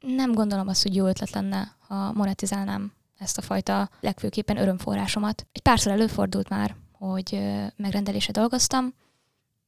Nem 0.00 0.32
gondolom 0.32 0.68
azt, 0.68 0.82
hogy 0.82 0.94
jó 0.94 1.06
ötlet 1.06 1.30
lenne, 1.30 1.76
ha 1.88 2.12
monetizálnám 2.12 2.92
ezt 3.18 3.38
a 3.38 3.42
fajta 3.42 3.90
legfőképpen 4.00 4.56
örömforrásomat. 4.56 5.46
Egy 5.52 5.62
párszor 5.62 5.92
előfordult 5.92 6.48
már, 6.48 6.76
hogy 6.92 7.38
megrendelése 7.76 8.32
dolgoztam, 8.32 8.94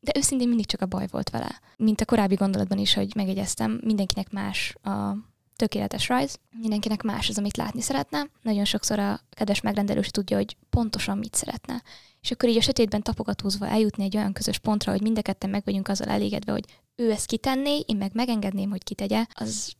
de 0.00 0.12
őszintén 0.16 0.48
mindig 0.48 0.66
csak 0.66 0.80
a 0.80 0.86
baj 0.86 1.06
volt 1.10 1.30
vele. 1.30 1.60
Mint 1.76 2.00
a 2.00 2.04
korábbi 2.04 2.34
gondolatban 2.34 2.78
is, 2.78 2.94
hogy 2.94 3.12
megegyeztem, 3.14 3.80
mindenkinek 3.84 4.30
más 4.30 4.74
a 4.82 5.16
tökéletes 5.56 6.08
rajz, 6.08 6.38
mindenkinek 6.60 7.02
más 7.02 7.28
az, 7.28 7.38
amit 7.38 7.56
látni 7.56 7.80
szeretne. 7.80 8.26
Nagyon 8.42 8.64
sokszor 8.64 8.98
a 8.98 9.20
kedves 9.30 9.60
megrendelő 9.60 10.00
is 10.00 10.10
tudja, 10.10 10.36
hogy 10.36 10.56
pontosan 10.70 11.18
mit 11.18 11.34
szeretne. 11.34 11.82
És 12.20 12.30
akkor 12.30 12.48
így 12.48 12.56
a 12.56 12.60
sötétben 12.60 13.02
tapogatózva 13.02 13.66
eljutni 13.66 14.04
egy 14.04 14.16
olyan 14.16 14.32
közös 14.32 14.58
pontra, 14.58 14.92
hogy 14.92 15.02
mind 15.02 15.36
meg 15.48 15.62
vagyunk 15.64 15.88
azzal 15.88 16.08
elégedve, 16.08 16.52
hogy 16.52 16.64
ő 16.96 17.10
ezt 17.10 17.26
kitenné, 17.26 17.78
én 17.86 17.96
meg 17.96 18.10
megengedném, 18.14 18.70
hogy 18.70 18.84
kitegye, 18.84 19.24
az 19.34 19.72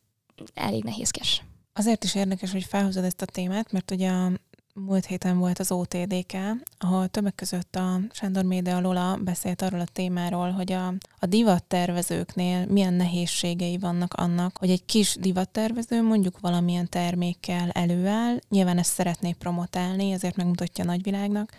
elég 0.55 0.85
nehézkes. 0.85 1.43
Azért 1.73 2.05
is 2.05 2.15
érdekes, 2.15 2.53
hogy 2.53 2.65
felhozod 2.65 3.05
ezt 3.05 3.23
a 3.23 3.27
témát, 3.27 3.73
mert 3.73 3.91
ugye 3.91 4.11
a 4.11 4.33
múlt 4.75 5.07
héten 5.07 5.39
volt 5.39 5.59
az 5.59 5.73
OTDK, 5.73 6.37
ahol 6.79 7.09
többek 7.09 7.35
között 7.35 7.77
a 7.77 8.01
Sándor 8.11 8.45
Média 8.45 8.81
Lola 8.81 9.17
beszélt 9.17 9.63
arról 9.63 9.81
a 9.81 9.87
témáról, 9.93 10.51
hogy 10.51 10.73
a, 10.73 10.87
a 11.19 11.27
divattervezőknél 11.27 12.67
milyen 12.67 12.95
nehézségei 12.95 13.79
vannak 13.79 14.15
annak, 14.15 14.59
hogy 14.59 14.71
egy 14.71 14.85
kis 14.85 15.17
divattervező 15.21 16.03
mondjuk 16.03 16.41
valamilyen 16.41 16.89
termékkel 16.89 17.71
előáll, 17.71 18.39
nyilván 18.49 18.79
ezt 18.79 18.93
szeretné 18.93 19.33
promotálni, 19.33 20.11
ezért 20.11 20.37
megmutatja 20.37 20.85
a 20.85 20.87
nagyvilágnak, 20.87 21.53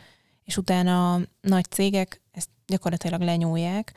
és 0.44 0.58
utána 0.58 1.14
a 1.14 1.22
nagy 1.42 1.66
cégek 1.66 2.22
ezt 2.32 2.50
gyakorlatilag 2.68 3.22
lenyúlják, 3.22 3.94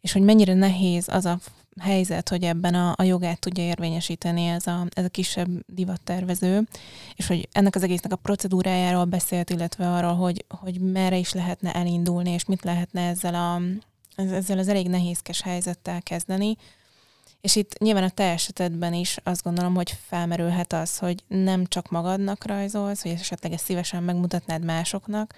és 0.00 0.12
hogy 0.12 0.22
mennyire 0.22 0.54
nehéz 0.54 1.08
az 1.08 1.24
a 1.24 1.38
helyzet, 1.80 2.28
hogy 2.28 2.42
ebben 2.42 2.74
a, 2.74 2.92
a 2.96 3.02
jogát 3.02 3.40
tudja 3.40 3.64
érvényesíteni 3.64 4.46
ez 4.46 4.66
a, 4.66 4.86
ez 4.90 5.04
a 5.04 5.08
kisebb 5.08 5.48
divattervező, 5.66 6.68
és 7.14 7.26
hogy 7.26 7.48
ennek 7.52 7.74
az 7.74 7.82
egésznek 7.82 8.12
a 8.12 8.16
procedúrájáról 8.16 9.04
beszélt, 9.04 9.50
illetve 9.50 9.92
arról, 9.92 10.14
hogy, 10.14 10.44
hogy 10.48 10.80
merre 10.80 11.16
is 11.16 11.32
lehetne 11.32 11.72
elindulni, 11.72 12.30
és 12.30 12.44
mit 12.44 12.64
lehetne 12.64 13.08
ezzel, 13.08 13.34
a, 13.34 13.60
ezzel 14.22 14.58
az 14.58 14.68
elég 14.68 14.88
nehézkes 14.88 15.42
helyzettel 15.42 16.02
kezdeni. 16.02 16.56
És 17.40 17.56
itt 17.56 17.78
nyilván 17.78 18.02
a 18.02 18.10
te 18.10 18.30
esetedben 18.32 18.94
is 18.94 19.16
azt 19.22 19.42
gondolom, 19.42 19.74
hogy 19.74 19.98
felmerülhet 20.06 20.72
az, 20.72 20.98
hogy 20.98 21.24
nem 21.28 21.66
csak 21.66 21.90
magadnak 21.90 22.46
rajzolsz, 22.46 23.02
hogy 23.02 23.10
esetleg 23.10 23.52
ezt 23.52 23.64
szívesen 23.64 24.02
megmutatnád 24.02 24.64
másoknak, 24.64 25.34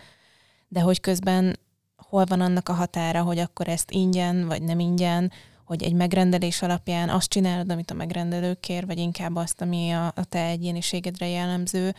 de 0.69 0.81
hogy 0.81 1.01
közben 1.01 1.59
hol 1.97 2.25
van 2.25 2.41
annak 2.41 2.69
a 2.69 2.73
határa, 2.73 3.23
hogy 3.23 3.39
akkor 3.39 3.69
ezt 3.69 3.91
ingyen 3.91 4.47
vagy 4.47 4.63
nem 4.63 4.79
ingyen, 4.79 5.33
hogy 5.71 5.83
egy 5.83 5.93
megrendelés 5.93 6.63
alapján 6.63 7.09
azt 7.09 7.29
csinálod, 7.29 7.71
amit 7.71 7.91
a 7.91 7.95
megrendelő 7.95 8.55
kér, 8.55 8.87
vagy 8.87 8.99
inkább 8.99 9.37
azt, 9.37 9.61
ami 9.61 9.91
a, 9.91 10.07
a 10.07 10.25
te 10.29 10.45
egyéniségedre 10.45 11.29
jellemző. 11.29 11.95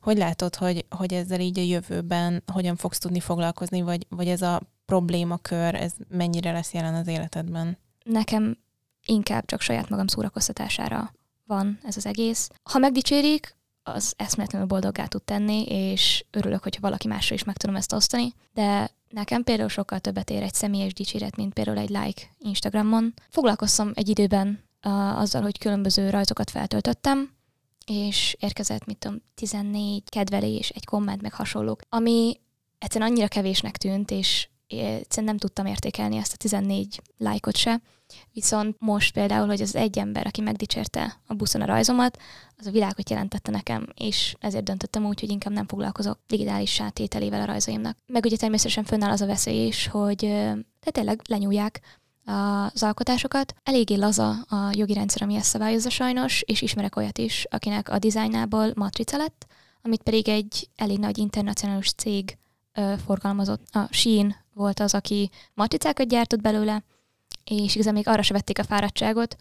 Hogy 0.00 0.16
látod, 0.16 0.54
hogy, 0.54 0.84
hogy 0.90 1.14
ezzel 1.14 1.40
így 1.40 1.58
a 1.58 1.62
jövőben 1.62 2.42
hogyan 2.52 2.76
fogsz 2.76 2.98
tudni 2.98 3.20
foglalkozni, 3.20 3.82
vagy, 3.82 4.06
vagy 4.08 4.28
ez 4.28 4.42
a 4.42 4.60
problémakör, 4.86 5.74
ez 5.74 5.92
mennyire 6.08 6.52
lesz 6.52 6.72
jelen 6.72 6.94
az 6.94 7.06
életedben? 7.06 7.78
Nekem 8.02 8.58
inkább 9.06 9.44
csak 9.44 9.60
saját 9.60 9.88
magam 9.88 10.06
szórakoztatására 10.06 11.12
van 11.46 11.78
ez 11.82 11.96
az 11.96 12.06
egész. 12.06 12.50
Ha 12.62 12.78
megdicsérik, 12.78 13.56
az 13.82 14.14
eszméletlenül 14.16 14.66
boldoggá 14.66 15.06
tud 15.06 15.22
tenni, 15.22 15.64
és 15.66 16.24
örülök, 16.30 16.62
hogyha 16.62 16.80
valaki 16.80 17.08
másra 17.08 17.34
is 17.34 17.44
meg 17.44 17.56
tudom 17.56 17.76
ezt 17.76 17.92
osztani, 17.92 18.34
de 18.52 18.90
nekem 19.14 19.42
például 19.44 19.68
sokkal 19.68 19.98
többet 19.98 20.30
ér 20.30 20.42
egy 20.42 20.54
személyes 20.54 20.92
dicséret, 20.92 21.36
mint 21.36 21.52
például 21.52 21.78
egy 21.78 21.88
like 21.88 22.22
Instagramon. 22.38 23.14
Foglalkoztam 23.28 23.90
egy 23.94 24.08
időben 24.08 24.64
uh, 24.84 25.20
azzal, 25.20 25.42
hogy 25.42 25.58
különböző 25.58 26.10
rajzokat 26.10 26.50
feltöltöttem, 26.50 27.30
és 27.86 28.36
érkezett, 28.40 28.86
mit 28.86 28.98
tudom, 28.98 29.22
14 29.34 30.02
kedvelés, 30.08 30.68
egy 30.68 30.84
komment, 30.84 31.22
meg 31.22 31.32
hasonlók, 31.32 31.80
ami 31.88 32.40
egyszerűen 32.78 33.10
annyira 33.10 33.28
kevésnek 33.28 33.76
tűnt, 33.76 34.10
és 34.10 34.48
egyszerűen 34.66 35.26
nem 35.30 35.38
tudtam 35.38 35.66
értékelni 35.66 36.16
ezt 36.16 36.32
a 36.32 36.36
14 36.36 37.02
lájkot 37.18 37.56
se. 37.56 37.80
Viszont 38.32 38.76
most 38.78 39.12
például, 39.12 39.46
hogy 39.46 39.60
az 39.62 39.74
egy 39.74 39.98
ember, 39.98 40.26
aki 40.26 40.40
megdicsérte 40.40 41.20
a 41.26 41.34
buszon 41.34 41.60
a 41.60 41.66
rajzomat, 41.66 42.18
az 42.56 42.66
a 42.66 42.70
világot 42.70 43.10
jelentette 43.10 43.50
nekem, 43.50 43.86
és 43.94 44.36
ezért 44.40 44.64
döntöttem 44.64 45.06
úgy, 45.06 45.20
hogy 45.20 45.30
inkább 45.30 45.52
nem 45.52 45.66
foglalkozok 45.66 46.18
digitális 46.26 46.72
sátételével 46.72 47.40
a 47.40 47.44
rajzaimnak. 47.44 47.96
Meg 48.06 48.24
ugye 48.24 48.36
természetesen 48.36 48.84
fönnáll 48.84 49.10
az 49.10 49.20
a 49.20 49.26
veszély 49.26 49.66
is, 49.66 49.86
hogy 49.86 50.20
de 50.80 50.90
tényleg 50.90 51.20
lenyúlják 51.28 51.80
az 52.72 52.82
alkotásokat. 52.82 53.54
Eléggé 53.62 53.94
laza 53.94 54.30
a 54.30 54.70
jogi 54.72 54.92
rendszer, 54.92 55.22
ami 55.22 55.34
ezt 55.34 55.48
szabályozza 55.48 55.90
sajnos, 55.90 56.42
és 56.42 56.62
ismerek 56.62 56.96
olyat 56.96 57.18
is, 57.18 57.46
akinek 57.50 57.88
a 57.88 57.98
dizájnából 57.98 58.72
matrica 58.74 59.16
lett, 59.16 59.46
amit 59.82 60.02
pedig 60.02 60.28
egy 60.28 60.68
elég 60.76 60.98
nagy 60.98 61.18
internacionális 61.18 61.92
cég 61.92 62.38
forgalmazott. 63.04 63.66
A 63.72 63.88
Shein 63.90 64.36
volt 64.54 64.80
az, 64.80 64.94
aki 64.94 65.30
matricákat 65.54 66.08
gyártott 66.08 66.40
belőle, 66.40 66.84
és 67.44 67.74
igazán 67.74 67.94
még 67.94 68.08
arra 68.08 68.22
se 68.22 68.32
vették 68.32 68.58
a 68.58 68.64
fáradtságot, 68.64 69.36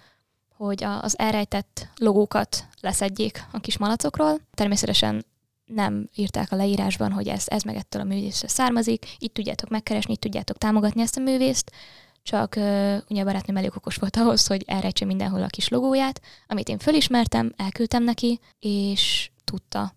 hogy 0.55 0.83
az 0.83 1.19
elrejtett 1.19 1.87
logókat 1.95 2.67
leszedjék 2.81 3.43
a 3.51 3.59
kis 3.59 3.77
malacokról. 3.77 4.39
Természetesen 4.53 5.25
nem 5.65 6.09
írták 6.15 6.51
a 6.51 6.55
leírásban, 6.55 7.11
hogy 7.11 7.27
ez, 7.27 7.43
ez 7.47 7.63
meg 7.63 7.75
ettől 7.75 8.01
a 8.01 8.05
művészre 8.05 8.47
származik, 8.47 9.05
itt 9.17 9.33
tudjátok 9.33 9.69
megkeresni, 9.69 10.13
itt 10.13 10.19
tudjátok 10.19 10.57
támogatni 10.57 11.01
ezt 11.01 11.17
a 11.17 11.21
művészt, 11.21 11.71
csak 12.23 12.53
uh, 12.57 12.97
ugye 13.09 13.21
a 13.21 13.25
barátnőm 13.25 13.57
elég 13.57 13.71
okos 13.75 13.95
volt 13.95 14.15
ahhoz, 14.15 14.47
hogy 14.47 14.63
elrejtse 14.67 15.05
mindenhol 15.05 15.43
a 15.43 15.47
kis 15.47 15.67
logóját, 15.67 16.21
amit 16.47 16.69
én 16.69 16.77
fölismertem, 16.77 17.53
elküldtem 17.57 18.03
neki, 18.03 18.39
és 18.59 19.31
tudta, 19.43 19.95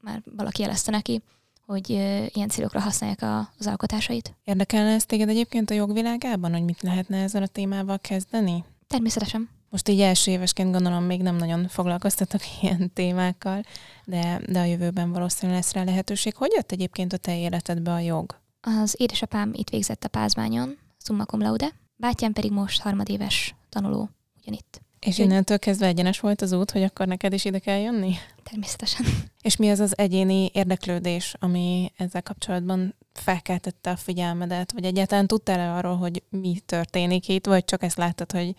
már 0.00 0.22
valaki 0.36 0.62
jelezte 0.62 0.90
neki, 0.90 1.22
hogy 1.70 1.90
ilyen 2.34 2.48
célokra 2.48 2.80
használják 2.80 3.22
az 3.58 3.66
alkotásait. 3.66 4.34
Érdekelne 4.44 4.94
ez 4.94 5.06
téged 5.06 5.28
egyébként 5.28 5.70
a 5.70 5.74
jogvilágában, 5.74 6.52
hogy 6.52 6.64
mit 6.64 6.82
lehetne 6.82 7.22
ezzel 7.22 7.42
a 7.42 7.46
témával 7.46 7.98
kezdeni? 7.98 8.64
Természetesen. 8.86 9.48
Most 9.68 9.88
így 9.88 10.00
első 10.00 10.30
évesként 10.30 10.72
gondolom 10.72 11.04
még 11.04 11.22
nem 11.22 11.36
nagyon 11.36 11.68
foglalkoztatok 11.68 12.40
ilyen 12.60 12.92
témákkal, 12.92 13.62
de, 14.04 14.40
de 14.48 14.60
a 14.60 14.64
jövőben 14.64 15.12
valószínűleg 15.12 15.60
lesz 15.60 15.72
rá 15.72 15.84
lehetőség. 15.84 16.34
Hogy 16.34 16.50
jött 16.54 16.72
egyébként 16.72 17.12
a 17.12 17.16
te 17.16 17.38
életedbe 17.38 17.92
a 17.92 17.98
jog? 17.98 18.40
Az 18.60 18.94
édesapám 18.98 19.50
itt 19.54 19.70
végzett 19.70 20.04
a 20.04 20.08
Pázmányon, 20.08 20.78
summa 20.98 21.24
cum 21.24 21.40
laude, 21.40 21.68
bátyám 21.96 22.32
pedig 22.32 22.52
most 22.52 22.80
harmadéves 22.80 23.54
tanuló 23.68 24.10
ugyanitt. 24.40 24.80
És 25.00 25.18
innentől 25.18 25.58
kezdve 25.58 25.86
egyenes 25.86 26.20
volt 26.20 26.42
az 26.42 26.52
út, 26.52 26.70
hogy 26.70 26.82
akkor 26.82 27.06
neked 27.06 27.32
is 27.32 27.44
ide 27.44 27.58
kell 27.58 27.78
jönni? 27.78 28.14
Természetesen. 28.50 29.06
És 29.42 29.56
mi 29.56 29.70
az 29.70 29.78
az 29.78 29.98
egyéni 29.98 30.50
érdeklődés, 30.52 31.34
ami 31.38 31.92
ezzel 31.96 32.22
kapcsolatban 32.22 32.94
felkeltette 33.12 33.90
a 33.90 33.96
figyelmedet, 33.96 34.72
vagy 34.72 34.84
egyáltalán 34.84 35.26
tudtál-e 35.26 35.74
arról, 35.74 35.96
hogy 35.96 36.22
mi 36.28 36.60
történik 36.66 37.28
itt, 37.28 37.46
vagy 37.46 37.64
csak 37.64 37.82
ezt 37.82 37.96
láttad, 37.96 38.32
hogy, 38.32 38.54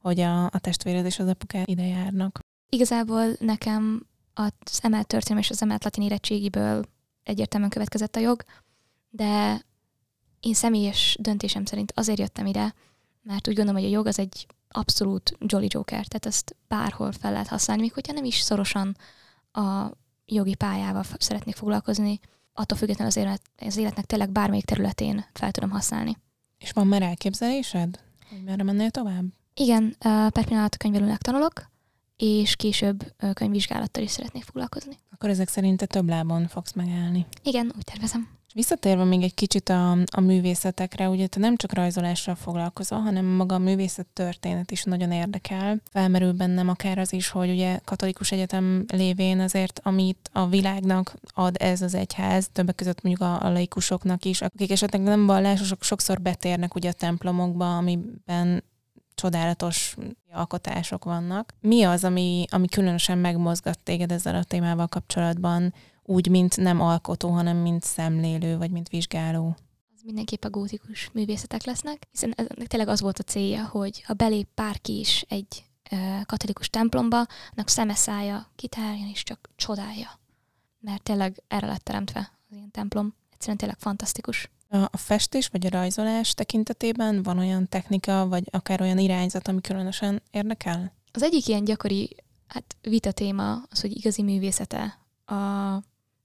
hogy 0.00 0.20
a, 0.20 0.44
a 0.44 0.58
testvéred 0.58 1.04
és 1.04 1.18
az 1.18 1.28
apukád 1.28 1.68
ide 1.68 1.86
járnak? 1.86 2.38
Igazából 2.68 3.26
nekem 3.38 4.06
az 4.34 4.78
emelt 4.82 5.06
történelem 5.06 5.42
és 5.42 5.50
az 5.50 5.62
emelt 5.62 5.84
latin 5.84 6.02
érettségiből 6.02 6.84
egyértelműen 7.22 7.70
következett 7.70 8.16
a 8.16 8.20
jog, 8.20 8.44
de 9.10 9.60
én 10.40 10.54
személyes 10.54 11.16
döntésem 11.20 11.64
szerint 11.64 11.92
azért 11.94 12.18
jöttem 12.18 12.46
ide, 12.46 12.74
mert 13.22 13.48
úgy 13.48 13.54
gondolom, 13.54 13.80
hogy 13.80 13.90
a 13.90 13.94
jog 13.94 14.06
az 14.06 14.18
egy 14.18 14.46
abszolút 14.68 15.36
Jolly 15.40 15.66
Joker, 15.68 16.06
tehát 16.06 16.26
ezt 16.26 16.56
bárhol 16.68 17.12
fel 17.12 17.32
lehet 17.32 17.48
használni, 17.48 17.82
még 17.82 17.92
hogyha 17.92 18.12
nem 18.12 18.24
is 18.24 18.40
szorosan 18.40 18.96
a 19.56 19.90
jogi 20.26 20.54
pályával 20.54 21.04
szeretnék 21.18 21.54
foglalkozni, 21.54 22.20
attól 22.52 22.78
függetlenül 22.78 23.12
az, 23.12 23.16
élet, 23.16 23.42
az 23.58 23.76
életnek 23.76 24.04
tényleg 24.04 24.30
bármelyik 24.30 24.64
területén 24.64 25.24
fel 25.32 25.50
tudom 25.50 25.70
használni. 25.70 26.16
És 26.58 26.70
van 26.70 26.86
már 26.86 27.02
elképzelésed, 27.02 28.00
hogy 28.28 28.42
merre 28.44 28.62
mennél 28.62 28.90
tovább? 28.90 29.24
Igen, 29.54 29.96
per 29.98 30.44
pillanat 30.44 30.76
könyvelőnek 30.76 31.18
tanulok, 31.18 31.70
és 32.16 32.56
később 32.56 33.14
könyvvizsgálattal 33.34 34.02
is 34.02 34.10
szeretnék 34.10 34.42
foglalkozni. 34.42 34.98
Akkor 35.10 35.30
ezek 35.30 35.48
szerint 35.48 35.78
te 35.78 35.86
több 35.86 36.08
lábon 36.08 36.46
fogsz 36.46 36.72
megállni. 36.72 37.26
Igen, 37.42 37.72
úgy 37.76 37.84
tervezem. 37.84 38.28
Visszatérve 38.54 39.04
még 39.04 39.22
egy 39.22 39.34
kicsit 39.34 39.68
a, 39.68 39.90
a 39.92 40.20
művészetekre, 40.20 41.08
ugye 41.08 41.26
te 41.26 41.40
nem 41.40 41.56
csak 41.56 41.72
rajzolással 41.72 42.34
foglalkozol, 42.34 42.98
hanem 42.98 43.24
maga 43.24 43.54
a 43.54 43.58
művészet 43.58 44.06
történet 44.06 44.70
is 44.70 44.82
nagyon 44.84 45.12
érdekel. 45.12 45.80
Felmerül 45.90 46.32
bennem 46.32 46.68
akár 46.68 46.98
az 46.98 47.12
is, 47.12 47.28
hogy 47.28 47.50
ugye 47.50 47.78
katolikus 47.84 48.32
egyetem 48.32 48.84
lévén 48.92 49.40
azért, 49.40 49.80
amit 49.82 50.30
a 50.32 50.46
világnak 50.46 51.14
ad 51.32 51.56
ez 51.58 51.82
az 51.82 51.94
egyház, 51.94 52.48
többek 52.52 52.74
között 52.74 53.02
mondjuk 53.02 53.28
a, 53.28 53.42
a 53.42 53.52
laikusoknak 53.52 54.24
is, 54.24 54.40
akik 54.40 54.70
esetleg 54.70 55.02
nem 55.02 55.26
vallásosok, 55.26 55.82
sokszor 55.82 56.20
betérnek 56.20 56.74
ugye 56.74 56.88
a 56.88 56.92
templomokba, 56.92 57.76
amiben 57.76 58.64
csodálatos 59.14 59.96
alkotások 60.32 61.04
vannak. 61.04 61.54
Mi 61.60 61.82
az, 61.82 62.04
ami, 62.04 62.44
ami 62.50 62.68
különösen 62.68 63.18
megmozgat 63.18 63.78
téged 63.78 64.12
ezzel 64.12 64.34
a 64.34 64.44
témával 64.44 64.86
kapcsolatban? 64.86 65.74
Úgy, 66.04 66.28
mint 66.28 66.56
nem 66.56 66.80
alkotó, 66.80 67.28
hanem 67.30 67.56
mint 67.56 67.82
szemlélő, 67.82 68.56
vagy 68.56 68.70
mint 68.70 68.88
vizsgáló. 68.88 69.56
Az 69.94 70.02
mindenképp 70.04 70.44
a 70.44 70.50
gótikus 70.50 71.10
művészetek 71.12 71.64
lesznek, 71.64 72.06
hiszen 72.10 72.32
ennek 72.36 72.66
tényleg 72.66 72.88
az 72.88 73.00
volt 73.00 73.18
a 73.18 73.22
célja, 73.22 73.66
hogy 73.66 74.02
ha 74.02 74.12
belép 74.12 74.48
bárki 74.54 74.98
is 74.98 75.24
egy 75.28 75.64
katolikus 76.26 76.70
templomba, 76.70 77.26
annak 77.54 77.68
szemeszája 77.68 78.50
kitárjon 78.56 79.08
és 79.08 79.22
csak 79.22 79.50
csodálja. 79.56 80.20
Mert 80.80 81.02
tényleg 81.02 81.42
erre 81.48 81.66
lett 81.66 81.84
teremtve 81.84 82.32
az 82.48 82.56
ilyen 82.56 82.70
templom. 82.70 83.14
Egyszerűen 83.32 83.58
tényleg 83.58 83.78
fantasztikus. 83.78 84.50
A 84.68 84.96
festés 84.96 85.46
vagy 85.46 85.66
a 85.66 85.70
rajzolás 85.70 86.34
tekintetében 86.34 87.22
van 87.22 87.38
olyan 87.38 87.68
technika, 87.68 88.28
vagy 88.28 88.44
akár 88.50 88.80
olyan 88.80 88.98
irányzat, 88.98 89.48
ami 89.48 89.60
különösen 89.60 90.22
érdekel? 90.30 90.92
Az 91.12 91.22
egyik 91.22 91.48
ilyen 91.48 91.64
gyakori 91.64 92.16
hát, 92.46 92.76
vita 92.80 93.12
téma 93.12 93.62
az, 93.70 93.80
hogy 93.80 93.96
igazi 93.96 94.22
művészete 94.22 94.98
a 95.26 95.34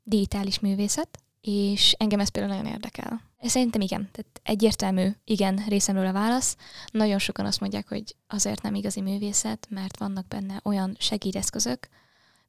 digitális 0.10 0.60
művészet, 0.60 1.20
és 1.42 1.96
engem 1.98 2.20
ez 2.20 2.30
például 2.30 2.56
nagyon 2.56 2.72
érdekel. 2.72 3.22
Szerintem 3.42 3.82
igen, 3.82 4.10
tehát 4.12 4.42
egyértelmű 4.44 5.10
igen 5.24 5.64
részemről 5.68 6.06
a 6.06 6.12
válasz. 6.12 6.58
Nagyon 6.92 7.20
sokan 7.20 7.46
azt 7.46 7.60
mondják, 7.60 7.88
hogy 7.88 8.16
azért 8.28 8.62
nem 8.62 8.76
igazi 8.76 9.02
művészet, 9.02 9.68
mert 9.70 9.98
vannak 9.98 10.28
benne 10.28 10.60
olyan 10.64 10.96
segédeszközök, 11.00 11.88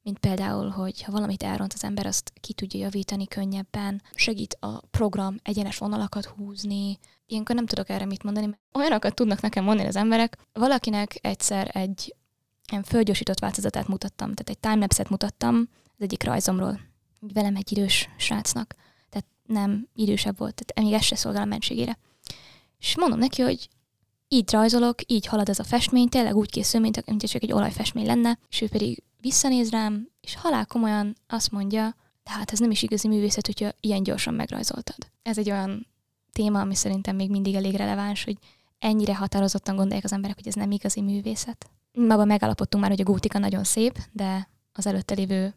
mint 0.03 0.19
például, 0.19 0.69
hogy 0.69 1.01
ha 1.03 1.11
valamit 1.11 1.43
elront 1.43 1.73
az 1.73 1.83
ember, 1.83 2.05
azt 2.05 2.31
ki 2.39 2.53
tudja 2.53 2.79
javítani 2.79 3.27
könnyebben, 3.27 4.01
segít 4.13 4.57
a 4.59 4.79
program 4.79 5.35
egyenes 5.43 5.77
vonalakat 5.77 6.25
húzni. 6.25 6.99
Ilyenkor 7.25 7.55
nem 7.55 7.65
tudok 7.65 7.89
erre 7.89 8.05
mit 8.05 8.23
mondani, 8.23 8.45
mert 8.45 8.59
olyanokat 8.73 9.15
tudnak 9.15 9.41
nekem 9.41 9.63
mondani 9.63 9.87
az 9.87 9.95
emberek. 9.95 10.37
Valakinek 10.53 11.19
egyszer 11.21 11.69
egy 11.73 12.15
ilyen 12.71 12.83
fölgyorsított 12.83 13.39
változatát 13.39 13.87
mutattam, 13.87 14.33
tehát 14.33 14.49
egy 14.49 14.59
timelapse-et 14.59 15.09
mutattam 15.09 15.69
az 15.85 16.01
egyik 16.01 16.23
rajzomról, 16.23 16.79
velem 17.33 17.55
egy 17.55 17.71
idős 17.71 18.09
srácnak, 18.17 18.75
tehát 19.09 19.27
nem 19.45 19.87
idősebb 19.95 20.37
volt, 20.37 20.55
tehát 20.55 20.89
még 20.89 20.99
ez 20.99 21.05
se 21.05 21.15
szolgál 21.15 21.41
a 21.41 21.45
mentségére. 21.45 21.97
És 22.79 22.97
mondom 22.97 23.19
neki, 23.19 23.41
hogy 23.41 23.69
így 24.27 24.51
rajzolok, 24.51 25.11
így 25.11 25.25
halad 25.25 25.49
ez 25.49 25.59
a 25.59 25.63
festmény, 25.63 26.09
tényleg 26.09 26.35
úgy 26.35 26.49
készül, 26.49 26.79
mint, 26.79 27.05
mint 27.05 27.25
csak 27.25 27.43
egy 27.43 27.51
olajfestmény 27.51 28.05
lenne, 28.05 28.37
és 28.49 28.61
ő 28.61 28.67
pedig 28.67 29.03
visszanéz 29.19 29.69
rám, 29.69 30.09
és 30.21 30.35
halál 30.35 30.65
komolyan 30.65 31.15
azt 31.27 31.51
mondja, 31.51 31.95
tehát 32.23 32.51
ez 32.51 32.59
nem 32.59 32.71
is 32.71 32.81
igazi 32.81 33.07
művészet, 33.07 33.45
hogyha 33.45 33.71
ilyen 33.79 34.03
gyorsan 34.03 34.33
megrajzoltad. 34.33 35.11
Ez 35.21 35.37
egy 35.37 35.51
olyan 35.51 35.87
téma, 36.31 36.59
ami 36.59 36.75
szerintem 36.75 37.15
még 37.15 37.29
mindig 37.29 37.55
elég 37.55 37.75
releváns, 37.75 38.23
hogy 38.23 38.37
ennyire 38.79 39.15
határozottan 39.15 39.75
gondolják 39.75 40.03
az 40.03 40.13
emberek, 40.13 40.35
hogy 40.35 40.47
ez 40.47 40.53
nem 40.53 40.71
igazi 40.71 41.01
művészet. 41.01 41.69
Maga 41.91 42.25
megállapodtunk 42.25 42.83
már, 42.83 42.91
hogy 42.91 43.01
a 43.01 43.11
gótika 43.11 43.39
nagyon 43.39 43.63
szép, 43.63 43.99
de 44.11 44.49
az 44.73 44.85
előtte 44.85 45.13
lévő 45.13 45.53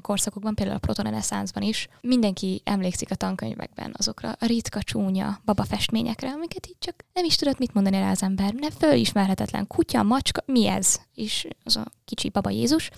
korszakokban, 0.00 0.54
például 0.54 0.76
a 0.76 0.80
protoreneszánszban 0.80 1.62
is, 1.62 1.88
mindenki 2.00 2.60
emlékszik 2.64 3.10
a 3.10 3.14
tankönyvekben 3.14 3.94
azokra 3.96 4.36
a 4.38 4.46
ritka, 4.46 4.82
csúnya 4.82 5.40
babafestményekre, 5.44 6.30
amiket 6.30 6.66
így 6.66 6.78
csak 6.78 7.04
nem 7.12 7.24
is 7.24 7.36
tudott 7.36 7.58
mit 7.58 7.74
mondani 7.74 7.96
rá 7.98 8.10
az 8.10 8.22
ember. 8.22 8.52
Nem 8.52 8.70
fölismerhetetlen 8.70 9.66
kutya, 9.66 10.02
macska, 10.02 10.42
mi 10.46 10.66
ez? 10.66 11.00
És 11.14 11.48
az 11.64 11.76
a 11.76 11.84
kicsi 12.04 12.28
baba 12.28 12.50
Jézus. 12.50 12.90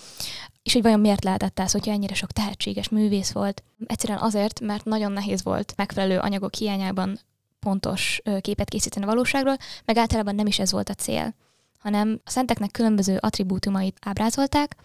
És 0.63 0.73
hogy 0.73 0.83
vajon 0.83 1.01
miért 1.01 1.25
lehetett 1.25 1.59
ez, 1.59 1.73
hogyha 1.73 1.93
ennyire 1.93 2.15
sok 2.15 2.33
tehetséges 2.33 2.89
művész 2.89 3.31
volt? 3.33 3.63
Egyszerűen 3.87 4.19
azért, 4.19 4.61
mert 4.61 4.85
nagyon 4.85 5.13
nehéz 5.13 5.43
volt 5.43 5.73
megfelelő 5.77 6.19
anyagok 6.19 6.55
hiányában 6.55 7.19
pontos 7.59 8.21
képet 8.41 8.69
készíteni 8.69 9.05
a 9.05 9.09
valóságról, 9.09 9.57
meg 9.85 9.97
általában 9.97 10.35
nem 10.35 10.47
is 10.47 10.59
ez 10.59 10.73
volt 10.73 10.89
a 10.89 10.95
cél, 10.95 11.35
hanem 11.79 12.21
a 12.25 12.31
szenteknek 12.31 12.71
különböző 12.71 13.17
attribútumait 13.21 13.99
ábrázolták, 14.01 14.77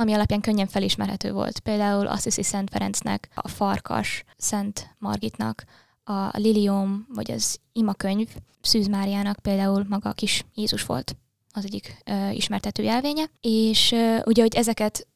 ami 0.00 0.12
alapján 0.12 0.40
könnyen 0.40 0.66
felismerhető 0.66 1.32
volt. 1.32 1.58
Például 1.58 2.06
Assisi 2.06 2.42
Szent 2.42 2.70
Ferencnek, 2.70 3.28
a 3.34 3.48
Farkas 3.48 4.24
Szent 4.36 4.94
Margitnak, 4.98 5.64
a 6.04 6.28
Lilium, 6.32 7.06
vagy 7.14 7.30
az 7.30 7.58
imakönyv 7.72 8.28
Szűz 8.60 8.86
Máriának 8.86 9.38
például 9.42 9.86
maga 9.88 10.08
a 10.08 10.12
kis 10.12 10.44
Jézus 10.54 10.84
volt 10.84 11.16
az 11.52 11.64
egyik 11.64 12.02
ö, 12.04 12.30
ismertető 12.30 12.82
jelvénye, 12.82 13.30
és 13.40 13.92
ö, 13.92 14.18
ugye, 14.24 14.42
hogy 14.42 14.54
ezeket 14.54 15.06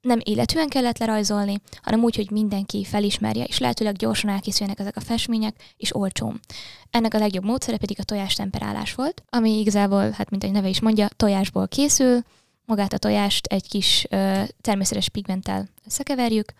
nem 0.00 0.20
életűen 0.22 0.68
kellett 0.68 0.98
lerajzolni, 0.98 1.60
hanem 1.82 2.02
úgy, 2.02 2.16
hogy 2.16 2.30
mindenki 2.30 2.84
felismerje, 2.84 3.44
és 3.44 3.58
lehetőleg 3.58 3.96
gyorsan 3.96 4.30
elkészüljenek 4.30 4.80
ezek 4.80 4.96
a 4.96 5.00
festmények, 5.00 5.74
és 5.76 5.94
olcsón. 5.94 6.40
Ennek 6.90 7.14
a 7.14 7.18
legjobb 7.18 7.44
módszere 7.44 7.76
pedig 7.76 7.96
a 8.00 8.04
tojás 8.04 8.34
temperálás 8.34 8.94
volt, 8.94 9.22
ami 9.28 9.58
igazából, 9.58 10.10
hát 10.10 10.30
mint 10.30 10.44
egy 10.44 10.52
neve 10.52 10.68
is 10.68 10.80
mondja, 10.80 11.08
tojásból 11.16 11.68
készül, 11.68 12.22
magát 12.70 12.92
a 12.92 12.98
tojást 12.98 13.46
egy 13.46 13.68
kis 13.68 14.06
ö, 14.10 14.42
természetes 14.60 15.08
pigmenttel 15.08 15.68
összekeverjük, 15.86 16.52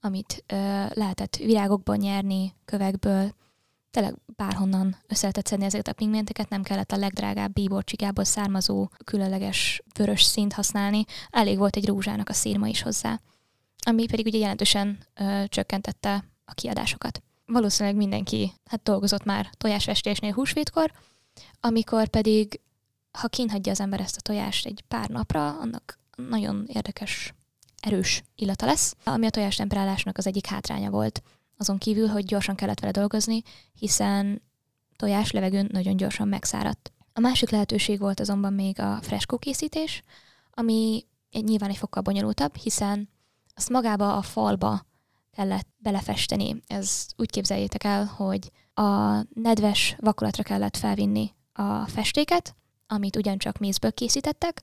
amit 0.00 0.44
ö, 0.46 0.54
lehetett 0.94 1.36
virágokból 1.36 1.96
nyerni, 1.96 2.54
kövekből, 2.64 3.34
tényleg 3.90 4.14
bárhonnan 4.36 4.96
össze 5.06 5.20
lehetett 5.20 5.46
szedni 5.46 5.64
ezeket 5.64 5.88
a 5.88 5.92
pigmenteket, 5.92 6.48
nem 6.48 6.62
kellett 6.62 6.92
a 6.92 6.96
legdrágább 6.96 7.52
bíborcsigából 7.52 8.24
származó 8.24 8.88
különleges 9.04 9.82
vörös 9.94 10.22
színt 10.22 10.52
használni, 10.52 11.04
elég 11.30 11.58
volt 11.58 11.76
egy 11.76 11.86
rózsának 11.86 12.28
a 12.28 12.32
szírma 12.32 12.66
is 12.66 12.82
hozzá, 12.82 13.20
ami 13.86 14.06
pedig 14.06 14.26
ugye 14.26 14.38
jelentősen 14.38 14.98
ö, 15.14 15.44
csökkentette 15.48 16.24
a 16.44 16.52
kiadásokat. 16.52 17.22
Valószínűleg 17.46 17.96
mindenki 17.96 18.52
hát 18.64 18.82
dolgozott 18.82 19.24
már 19.24 19.50
tojásfestésnél 19.56 20.32
húsvétkor, 20.32 20.92
amikor 21.60 22.08
pedig 22.08 22.60
ha 23.12 23.28
kínhagyja 23.28 23.72
az 23.72 23.80
ember 23.80 24.00
ezt 24.00 24.16
a 24.16 24.20
tojást 24.20 24.66
egy 24.66 24.84
pár 24.88 25.08
napra, 25.08 25.58
annak 25.58 25.98
nagyon 26.16 26.64
érdekes, 26.68 27.34
erős 27.80 28.22
illata 28.34 28.66
lesz, 28.66 28.96
ami 29.04 29.26
a 29.26 29.30
tojás 29.30 29.56
temperálásnak 29.56 30.18
az 30.18 30.26
egyik 30.26 30.46
hátránya 30.46 30.90
volt. 30.90 31.22
Azon 31.56 31.78
kívül, 31.78 32.08
hogy 32.08 32.24
gyorsan 32.24 32.54
kellett 32.54 32.80
vele 32.80 32.92
dolgozni, 32.92 33.42
hiszen 33.72 34.42
tojás 34.96 35.30
levegőn 35.30 35.68
nagyon 35.72 35.96
gyorsan 35.96 36.28
megszáradt. 36.28 36.92
A 37.12 37.20
másik 37.20 37.50
lehetőség 37.50 37.98
volt 37.98 38.20
azonban 38.20 38.52
még 38.52 38.80
a 38.80 38.98
freskó 39.02 39.38
készítés, 39.38 40.02
ami 40.50 41.04
nyilván 41.30 41.70
egy 41.70 41.76
fokkal 41.76 42.02
bonyolultabb, 42.02 42.56
hiszen 42.56 43.08
azt 43.54 43.68
magába 43.68 44.16
a 44.16 44.22
falba 44.22 44.86
kellett 45.32 45.68
belefesteni. 45.78 46.60
Ez 46.66 47.06
úgy 47.16 47.30
képzeljétek 47.30 47.84
el, 47.84 48.04
hogy 48.04 48.50
a 48.74 49.20
nedves 49.34 49.96
vakolatra 49.98 50.42
kellett 50.42 50.76
felvinni 50.76 51.34
a 51.52 51.86
festéket, 51.86 52.54
amit 52.90 53.16
ugyancsak 53.16 53.58
mézből 53.58 53.92
készítettek, 53.92 54.62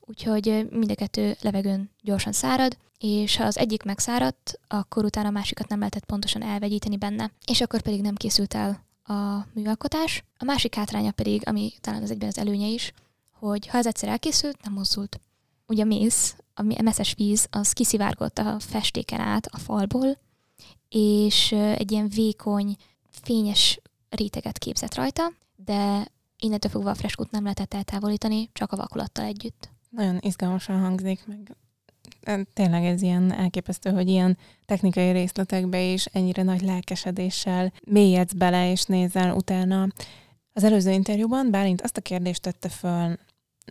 úgyhogy 0.00 0.66
mind 0.70 0.90
a 0.90 0.94
kettő 0.94 1.36
levegőn 1.40 1.90
gyorsan 2.02 2.32
szárad, 2.32 2.76
és 2.98 3.36
ha 3.36 3.44
az 3.44 3.58
egyik 3.58 3.82
megszáradt, 3.82 4.60
akkor 4.68 5.04
utána 5.04 5.28
a 5.28 5.30
másikat 5.30 5.68
nem 5.68 5.78
lehetett 5.78 6.04
pontosan 6.04 6.42
elvegyíteni 6.42 6.96
benne, 6.96 7.30
és 7.46 7.60
akkor 7.60 7.82
pedig 7.82 8.00
nem 8.00 8.14
készült 8.14 8.54
el 8.54 8.84
a 9.04 9.46
műalkotás. 9.52 10.24
A 10.38 10.44
másik 10.44 10.74
hátránya 10.74 11.12
pedig, 11.12 11.48
ami 11.48 11.72
talán 11.80 12.02
az 12.02 12.10
egyben 12.10 12.28
az 12.28 12.38
előnye 12.38 12.66
is, 12.66 12.92
hogy 13.30 13.66
ha 13.66 13.78
ez 13.78 13.86
egyszer 13.86 14.08
elkészült, 14.08 14.62
nem 14.62 14.72
mozdult. 14.72 15.20
Ugye 15.66 15.82
a 15.82 15.86
méz, 15.86 16.36
a 16.54 16.82
messzes 16.82 17.14
víz, 17.14 17.46
az 17.50 17.72
kiszivárgott 17.72 18.38
a 18.38 18.56
festéken 18.60 19.20
át 19.20 19.46
a 19.46 19.58
falból, 19.58 20.18
és 20.88 21.52
egy 21.52 21.92
ilyen 21.92 22.08
vékony, 22.08 22.76
fényes 23.10 23.80
réteget 24.08 24.58
képzett 24.58 24.94
rajta, 24.94 25.32
de 25.56 26.08
innentől 26.44 26.70
fogva 26.70 26.90
a 26.90 26.94
freskót 26.94 27.30
nem 27.30 27.42
lehetett 27.42 27.74
eltávolítani, 27.74 28.48
csak 28.52 28.72
a 28.72 28.76
vakulattal 28.76 29.24
együtt. 29.24 29.72
Nagyon 29.90 30.18
izgalmasan 30.20 30.80
hangzik, 30.80 31.26
meg 31.26 31.56
tényleg 32.52 32.84
ez 32.84 33.02
ilyen 33.02 33.32
elképesztő, 33.32 33.90
hogy 33.90 34.08
ilyen 34.08 34.36
technikai 34.64 35.10
részletekbe 35.10 35.82
is 35.82 36.04
ennyire 36.04 36.42
nagy 36.42 36.60
lelkesedéssel 36.60 37.72
mélyedsz 37.84 38.32
bele 38.32 38.70
és 38.70 38.84
nézel 38.84 39.34
utána. 39.34 39.88
Az 40.52 40.64
előző 40.64 40.90
interjúban 40.90 41.50
Bálint 41.50 41.80
azt 41.80 41.96
a 41.96 42.00
kérdést 42.00 42.42
tette 42.42 42.68
föl 42.68 43.16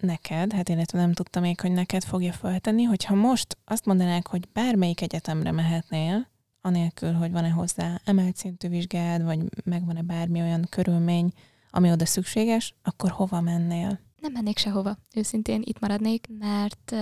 neked, 0.01 0.53
hát 0.53 0.69
illetve 0.69 0.99
nem 0.99 1.13
tudtam 1.13 1.41
még, 1.41 1.61
hogy 1.61 1.71
neked 1.71 2.03
fogja 2.03 2.33
feltenni, 2.33 2.83
hogyha 2.83 3.15
most 3.15 3.57
azt 3.65 3.85
mondanák, 3.85 4.27
hogy 4.27 4.47
bármelyik 4.53 5.01
egyetemre 5.01 5.51
mehetnél, 5.51 6.27
anélkül, 6.61 7.13
hogy 7.13 7.31
van-e 7.31 7.49
hozzá 7.49 8.01
emelt 8.05 8.35
szintű 8.35 8.67
vizsgád, 8.67 9.23
vagy 9.23 9.39
megvan-e 9.63 10.01
bármi 10.01 10.41
olyan 10.41 10.67
körülmény, 10.69 11.33
ami 11.75 11.91
oda 11.91 12.05
szükséges, 12.05 12.75
akkor 12.83 13.09
hova 13.09 13.41
mennél? 13.41 13.99
Nem 14.19 14.31
mennék 14.31 14.57
sehova, 14.57 14.97
őszintén 15.15 15.61
itt 15.65 15.79
maradnék, 15.79 16.27
mert 16.39 16.95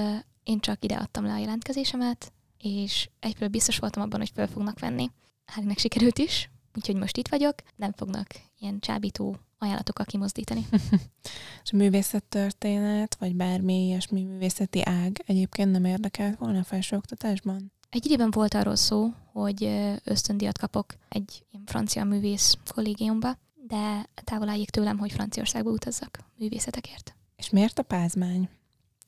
én 0.43 0.59
csak 0.59 0.83
ide 0.83 0.95
adtam 0.95 1.25
le 1.25 1.33
a 1.33 1.37
jelentkezésemet, 1.37 2.33
és 2.57 3.09
egyből 3.19 3.47
biztos 3.47 3.77
voltam 3.77 4.01
abban, 4.01 4.19
hogy 4.19 4.31
föl 4.33 4.47
fognak 4.47 4.79
venni. 4.79 5.11
Hát 5.45 5.79
sikerült 5.79 6.17
is, 6.17 6.49
úgyhogy 6.75 6.95
most 6.95 7.17
itt 7.17 7.27
vagyok, 7.27 7.55
nem 7.75 7.91
fognak 7.91 8.27
ilyen 8.59 8.79
csábító 8.79 9.37
ajánlatokkal 9.57 10.05
kimozdítani. 10.05 10.65
és 11.63 11.71
művészettörténet, 11.71 13.15
vagy 13.15 13.35
bármi 13.35 13.85
ilyesmi 13.85 14.23
művészeti 14.23 14.81
ág 14.83 15.23
egyébként 15.25 15.71
nem 15.71 15.85
érdekelt 15.85 16.37
volna 16.37 16.59
a 16.59 16.63
felsőoktatásban? 16.63 17.71
Egy 17.89 18.05
időben 18.05 18.31
volt 18.31 18.53
arról 18.53 18.75
szó, 18.75 19.13
hogy 19.31 19.63
ösztöndíjat 20.03 20.57
kapok 20.57 20.93
egy 21.09 21.45
ilyen 21.51 21.65
francia 21.65 22.03
művész 22.03 22.57
kollégiumba, 22.73 23.37
de 23.71 24.09
távol 24.23 24.49
álljék 24.49 24.69
tőlem, 24.69 24.97
hogy 24.97 25.11
Franciaországba 25.11 25.69
utazzak 25.69 26.19
művészetekért. 26.37 27.15
És 27.35 27.49
miért 27.49 27.79
a 27.79 27.83
pázmány? 27.83 28.49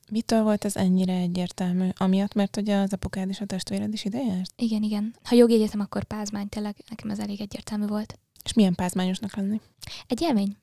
Mitől 0.09 0.43
volt 0.43 0.65
ez 0.65 0.75
ennyire 0.75 1.13
egyértelmű? 1.13 1.89
Amiatt, 1.97 2.33
mert 2.33 2.57
ugye 2.57 2.75
az 2.75 2.93
apukád 2.93 3.29
és 3.29 3.41
a 3.41 3.45
testvéred 3.45 3.93
is 3.93 4.05
ide 4.05 4.21
járt? 4.23 4.53
Igen, 4.55 4.83
igen. 4.83 5.15
Ha 5.23 5.35
jogi 5.35 5.53
egyetem, 5.53 5.79
akkor 5.79 6.03
pázmány, 6.03 6.49
tényleg 6.49 6.75
nekem 6.89 7.09
ez 7.09 7.19
elég 7.19 7.41
egyértelmű 7.41 7.85
volt. 7.85 8.19
És 8.43 8.53
milyen 8.53 8.75
pázmányosnak 8.75 9.35
lenni? 9.35 9.61
Egy 10.07 10.21
élmény. 10.21 10.57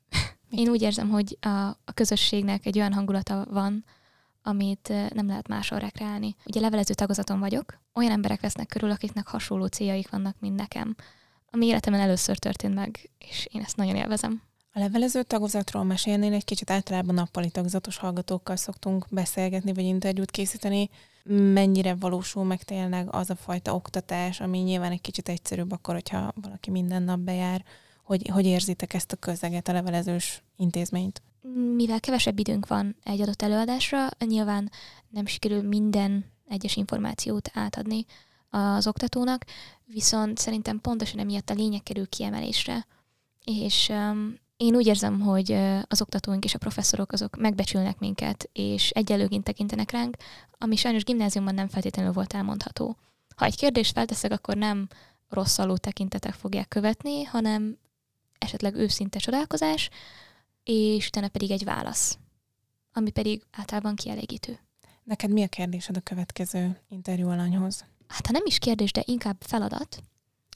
Én 0.49 0.69
úgy 0.69 0.81
érzem, 0.81 1.09
hogy 1.09 1.37
a, 1.41 1.47
a 1.67 1.91
közösségnek 1.93 2.65
egy 2.65 2.77
olyan 2.77 2.93
hangulata 2.93 3.47
van, 3.49 3.85
amit 4.43 4.93
nem 5.13 5.27
lehet 5.27 5.47
máshol 5.47 5.79
rekreálni. 5.79 6.35
Ugye 6.45 6.59
levelező 6.59 6.93
tagozaton 6.93 7.39
vagyok, 7.39 7.79
olyan 7.93 8.11
emberek 8.11 8.41
vesznek 8.41 8.67
körül, 8.67 8.91
akiknek 8.91 9.27
hasonló 9.27 9.65
céljaik 9.65 10.09
vannak, 10.09 10.35
mint 10.39 10.55
nekem 10.55 10.95
ami 11.51 11.65
életemben 11.65 12.01
először 12.01 12.37
történt 12.37 12.73
meg, 12.73 13.09
és 13.17 13.47
én 13.51 13.61
ezt 13.61 13.77
nagyon 13.77 13.95
élvezem. 13.95 14.41
A 14.73 14.79
levelező 14.79 15.23
tagozatról 15.23 15.83
mesélnél 15.83 16.33
egy 16.33 16.45
kicsit 16.45 16.69
általában 16.69 17.15
nappali 17.15 17.49
tagozatos 17.49 17.97
hallgatókkal 17.97 18.55
szoktunk 18.55 19.05
beszélgetni, 19.09 19.73
vagy 19.73 19.83
interjút 19.83 20.31
készíteni. 20.31 20.89
Mennyire 21.53 21.95
valósul 21.95 22.43
meg 22.43 22.63
tényleg 22.63 23.15
az 23.15 23.29
a 23.29 23.35
fajta 23.35 23.75
oktatás, 23.75 24.39
ami 24.39 24.57
nyilván 24.57 24.91
egy 24.91 25.01
kicsit 25.01 25.29
egyszerűbb 25.29 25.71
akkor, 25.71 25.93
hogyha 25.93 26.33
valaki 26.41 26.71
minden 26.71 27.03
nap 27.03 27.19
bejár, 27.19 27.63
hogy, 28.03 28.29
hogy 28.33 28.45
érzitek 28.45 28.93
ezt 28.93 29.11
a 29.11 29.15
közeget, 29.15 29.67
a 29.67 29.73
levelezős 29.73 30.43
intézményt? 30.57 31.21
Mivel 31.75 31.99
kevesebb 31.99 32.39
időnk 32.39 32.67
van 32.67 32.95
egy 33.03 33.21
adott 33.21 33.41
előadásra, 33.41 34.09
nyilván 34.25 34.71
nem 35.09 35.25
sikerül 35.25 35.61
minden 35.61 36.25
egyes 36.47 36.75
információt 36.75 37.49
átadni 37.53 38.05
az 38.51 38.87
oktatónak, 38.87 39.45
viszont 39.85 40.37
szerintem 40.37 40.81
pontosan 40.81 41.19
emiatt 41.19 41.49
a 41.49 41.53
lényeg 41.53 41.83
kerül 41.83 42.09
kiemelésre. 42.09 42.85
És 43.43 43.89
um, 43.89 44.35
én 44.57 44.75
úgy 44.75 44.85
érzem, 44.85 45.19
hogy 45.19 45.51
az 45.87 46.01
oktatóink 46.01 46.43
és 46.43 46.53
a 46.53 46.57
professzorok 46.57 47.11
azok 47.11 47.37
megbecsülnek 47.37 47.99
minket, 47.99 48.49
és 48.53 48.89
egyelőként 48.89 49.43
tekintenek 49.43 49.91
ránk, 49.91 50.15
ami 50.57 50.75
sajnos 50.75 51.03
gimnáziumban 51.03 51.53
nem 51.53 51.67
feltétlenül 51.67 52.11
volt 52.11 52.33
elmondható. 52.33 52.97
Ha 53.35 53.45
egy 53.45 53.55
kérdést 53.55 53.93
felteszek, 53.93 54.31
akkor 54.31 54.55
nem 54.55 54.87
rosszaló 55.29 55.77
tekintetek 55.77 56.33
fogják 56.33 56.67
követni, 56.67 57.23
hanem 57.23 57.77
esetleg 58.37 58.75
őszinte 58.75 59.19
csodálkozás, 59.19 59.89
és 60.63 61.07
utána 61.07 61.27
pedig 61.27 61.51
egy 61.51 61.63
válasz, 61.63 62.17
ami 62.93 63.09
pedig 63.09 63.43
általában 63.51 63.95
kielégítő. 63.95 64.59
Neked 65.03 65.31
mi 65.31 65.43
a 65.43 65.47
kérdésed 65.47 65.97
a 65.97 66.01
következő 66.01 66.81
interjú 66.89 67.29
alanyhoz? 67.29 67.85
Hát 68.11 68.25
ha 68.25 68.31
nem 68.31 68.45
is 68.45 68.57
kérdés, 68.57 68.91
de 68.91 69.03
inkább 69.05 69.35
feladat, 69.39 70.03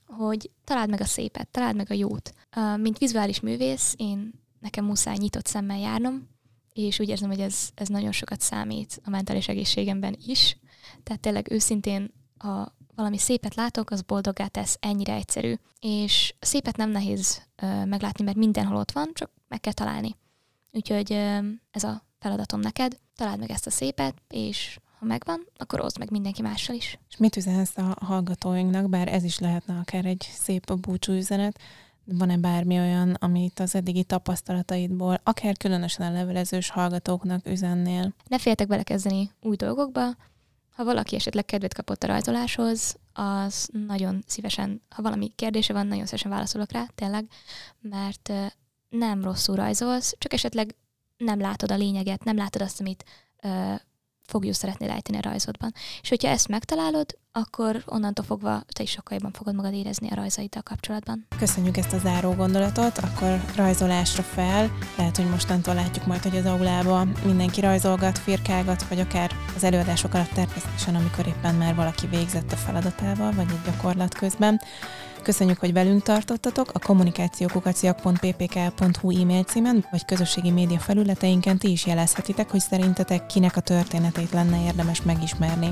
hogy 0.05 0.51
találd 0.63 0.89
meg 0.89 1.01
a 1.01 1.05
szépet, 1.05 1.47
találd 1.47 1.75
meg 1.75 1.91
a 1.91 1.93
jót. 1.93 2.33
Mint 2.77 2.97
vizuális 2.97 3.39
művész, 3.39 3.93
én 3.97 4.33
nekem 4.59 4.85
muszáj 4.85 5.15
nyitott 5.17 5.45
szemmel 5.45 5.77
járnom, 5.77 6.29
és 6.73 6.99
úgy 6.99 7.09
érzem, 7.09 7.29
hogy 7.29 7.39
ez, 7.39 7.69
ez 7.75 7.87
nagyon 7.87 8.11
sokat 8.11 8.41
számít 8.41 9.01
a 9.03 9.09
mentális 9.09 9.47
egészségemben 9.47 10.17
is. 10.25 10.57
Tehát 11.03 11.21
tényleg 11.21 11.51
őszintén, 11.51 12.13
ha 12.37 12.75
valami 12.95 13.17
szépet 13.17 13.55
látok, 13.55 13.89
az 13.89 14.01
boldoggá 14.01 14.47
tesz, 14.47 14.77
ennyire 14.79 15.13
egyszerű. 15.13 15.53
És 15.79 16.35
szépet 16.39 16.77
nem 16.77 16.89
nehéz 16.89 17.41
meglátni, 17.85 18.23
mert 18.23 18.37
mindenhol 18.37 18.77
ott 18.77 18.91
van, 18.91 19.09
csak 19.13 19.31
meg 19.47 19.59
kell 19.59 19.73
találni. 19.73 20.15
Úgyhogy 20.71 21.11
ez 21.71 21.83
a 21.83 22.05
feladatom 22.19 22.59
neked, 22.59 22.99
találd 23.15 23.39
meg 23.39 23.51
ezt 23.51 23.67
a 23.67 23.71
szépet, 23.71 24.21
és 24.27 24.79
ha 24.99 25.05
megvan, 25.05 25.47
akkor 25.57 25.81
oszd 25.81 25.99
meg 25.99 26.11
mindenki 26.11 26.41
mással 26.41 26.75
is. 26.75 26.99
És 27.09 27.17
mit 27.17 27.35
üzensz 27.35 27.77
a 27.77 27.95
hallgatóinknak, 28.01 28.89
bár 28.89 29.07
ez 29.07 29.23
is 29.23 29.39
lehetne 29.39 29.77
akár 29.77 30.05
egy 30.05 30.29
szép 30.33 30.73
búcsú 30.73 31.13
üzenet, 31.13 31.59
van-e 32.05 32.37
bármi 32.37 32.79
olyan, 32.79 33.13
amit 33.13 33.59
az 33.59 33.75
eddigi 33.75 34.03
tapasztalataidból, 34.03 35.19
akár 35.23 35.57
különösen 35.57 36.07
a 36.07 36.13
levelezős 36.17 36.69
hallgatóknak 36.69 37.47
üzennél? 37.47 38.13
Ne 38.27 38.39
féltek 38.39 38.67
belekezdeni 38.67 39.31
új 39.41 39.55
dolgokba. 39.55 40.15
Ha 40.75 40.83
valaki 40.83 41.15
esetleg 41.15 41.45
kedvet 41.45 41.73
kapott 41.73 42.03
a 42.03 42.07
rajzoláshoz, 42.07 42.97
az 43.13 43.69
nagyon 43.87 44.23
szívesen, 44.27 44.81
ha 44.89 45.01
valami 45.01 45.31
kérdése 45.35 45.73
van, 45.73 45.87
nagyon 45.87 46.05
szívesen 46.05 46.31
válaszolok 46.31 46.71
rá, 46.71 46.85
tényleg, 46.95 47.25
mert 47.81 48.31
nem 48.89 49.23
rosszul 49.23 49.55
rajzolsz, 49.55 50.15
csak 50.17 50.33
esetleg 50.33 50.75
nem 51.17 51.39
látod 51.39 51.71
a 51.71 51.75
lényeget, 51.75 52.23
nem 52.23 52.35
látod 52.35 52.61
azt, 52.61 52.79
amit 52.79 53.05
fogjuk 54.25 54.53
szeretnél 54.53 54.89
ejteni 54.89 55.17
a 55.17 55.21
rajzodban. 55.21 55.73
És 56.01 56.09
hogyha 56.09 56.29
ezt 56.29 56.47
megtalálod, 56.47 57.17
akkor 57.31 57.83
onnantól 57.85 58.25
fogva 58.25 58.63
te 58.73 58.83
is 58.83 58.89
sokkal 58.89 59.17
jobban 59.17 59.31
fogod 59.31 59.55
magad 59.55 59.73
érezni 59.73 60.09
a 60.09 60.15
rajzaiddal 60.15 60.61
kapcsolatban. 60.61 61.27
Köszönjük 61.37 61.77
ezt 61.77 61.93
a 61.93 61.97
záró 61.97 62.33
gondolatot, 62.33 62.97
akkor 62.97 63.41
rajzolásra 63.55 64.23
fel. 64.23 64.71
Lehet, 64.97 65.17
hogy 65.17 65.29
mostantól 65.29 65.73
látjuk 65.73 66.05
majd, 66.05 66.21
hogy 66.21 66.37
az 66.37 66.45
aulában 66.45 67.15
mindenki 67.25 67.61
rajzolgat, 67.61 68.17
firkálgat, 68.17 68.87
vagy 68.87 68.99
akár 68.99 69.31
az 69.55 69.63
előadások 69.63 70.13
alatt 70.13 70.29
természetesen, 70.29 70.95
amikor 70.95 71.27
éppen 71.27 71.55
már 71.55 71.75
valaki 71.75 72.07
végzett 72.07 72.51
a 72.51 72.55
feladatával, 72.55 73.31
vagy 73.31 73.49
egy 73.49 73.71
gyakorlat 73.71 74.13
közben. 74.13 74.61
Köszönjük, 75.25 75.59
hogy 75.59 75.73
velünk 75.73 76.01
tartottatok. 76.01 76.69
A 76.73 76.79
kommunikációkukaciak.ppk.hu 76.79 79.21
e-mail 79.21 79.43
címen, 79.43 79.85
vagy 79.91 80.05
közösségi 80.05 80.51
média 80.51 80.79
felületeinken 80.79 81.57
ti 81.57 81.71
is 81.71 81.85
jelezhetitek, 81.85 82.51
hogy 82.51 82.59
szerintetek 82.59 83.25
kinek 83.25 83.57
a 83.57 83.61
történetét 83.61 84.31
lenne 84.31 84.63
érdemes 84.65 85.01
megismerni. 85.01 85.71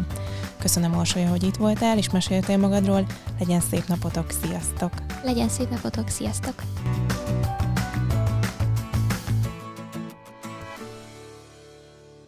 Köszönöm, 0.59 0.97
Orsolya, 0.97 1.29
hogy 1.29 1.43
itt 1.43 1.55
voltál, 1.55 1.97
és 1.97 2.09
meséltél 2.09 2.57
magadról. 2.57 3.05
Legyen 3.39 3.59
szép 3.59 3.87
napotok, 3.87 4.31
sziasztok! 4.43 4.91
Legyen 5.23 5.49
szép 5.49 5.69
napotok, 5.69 6.09
sziasztok! 6.09 6.55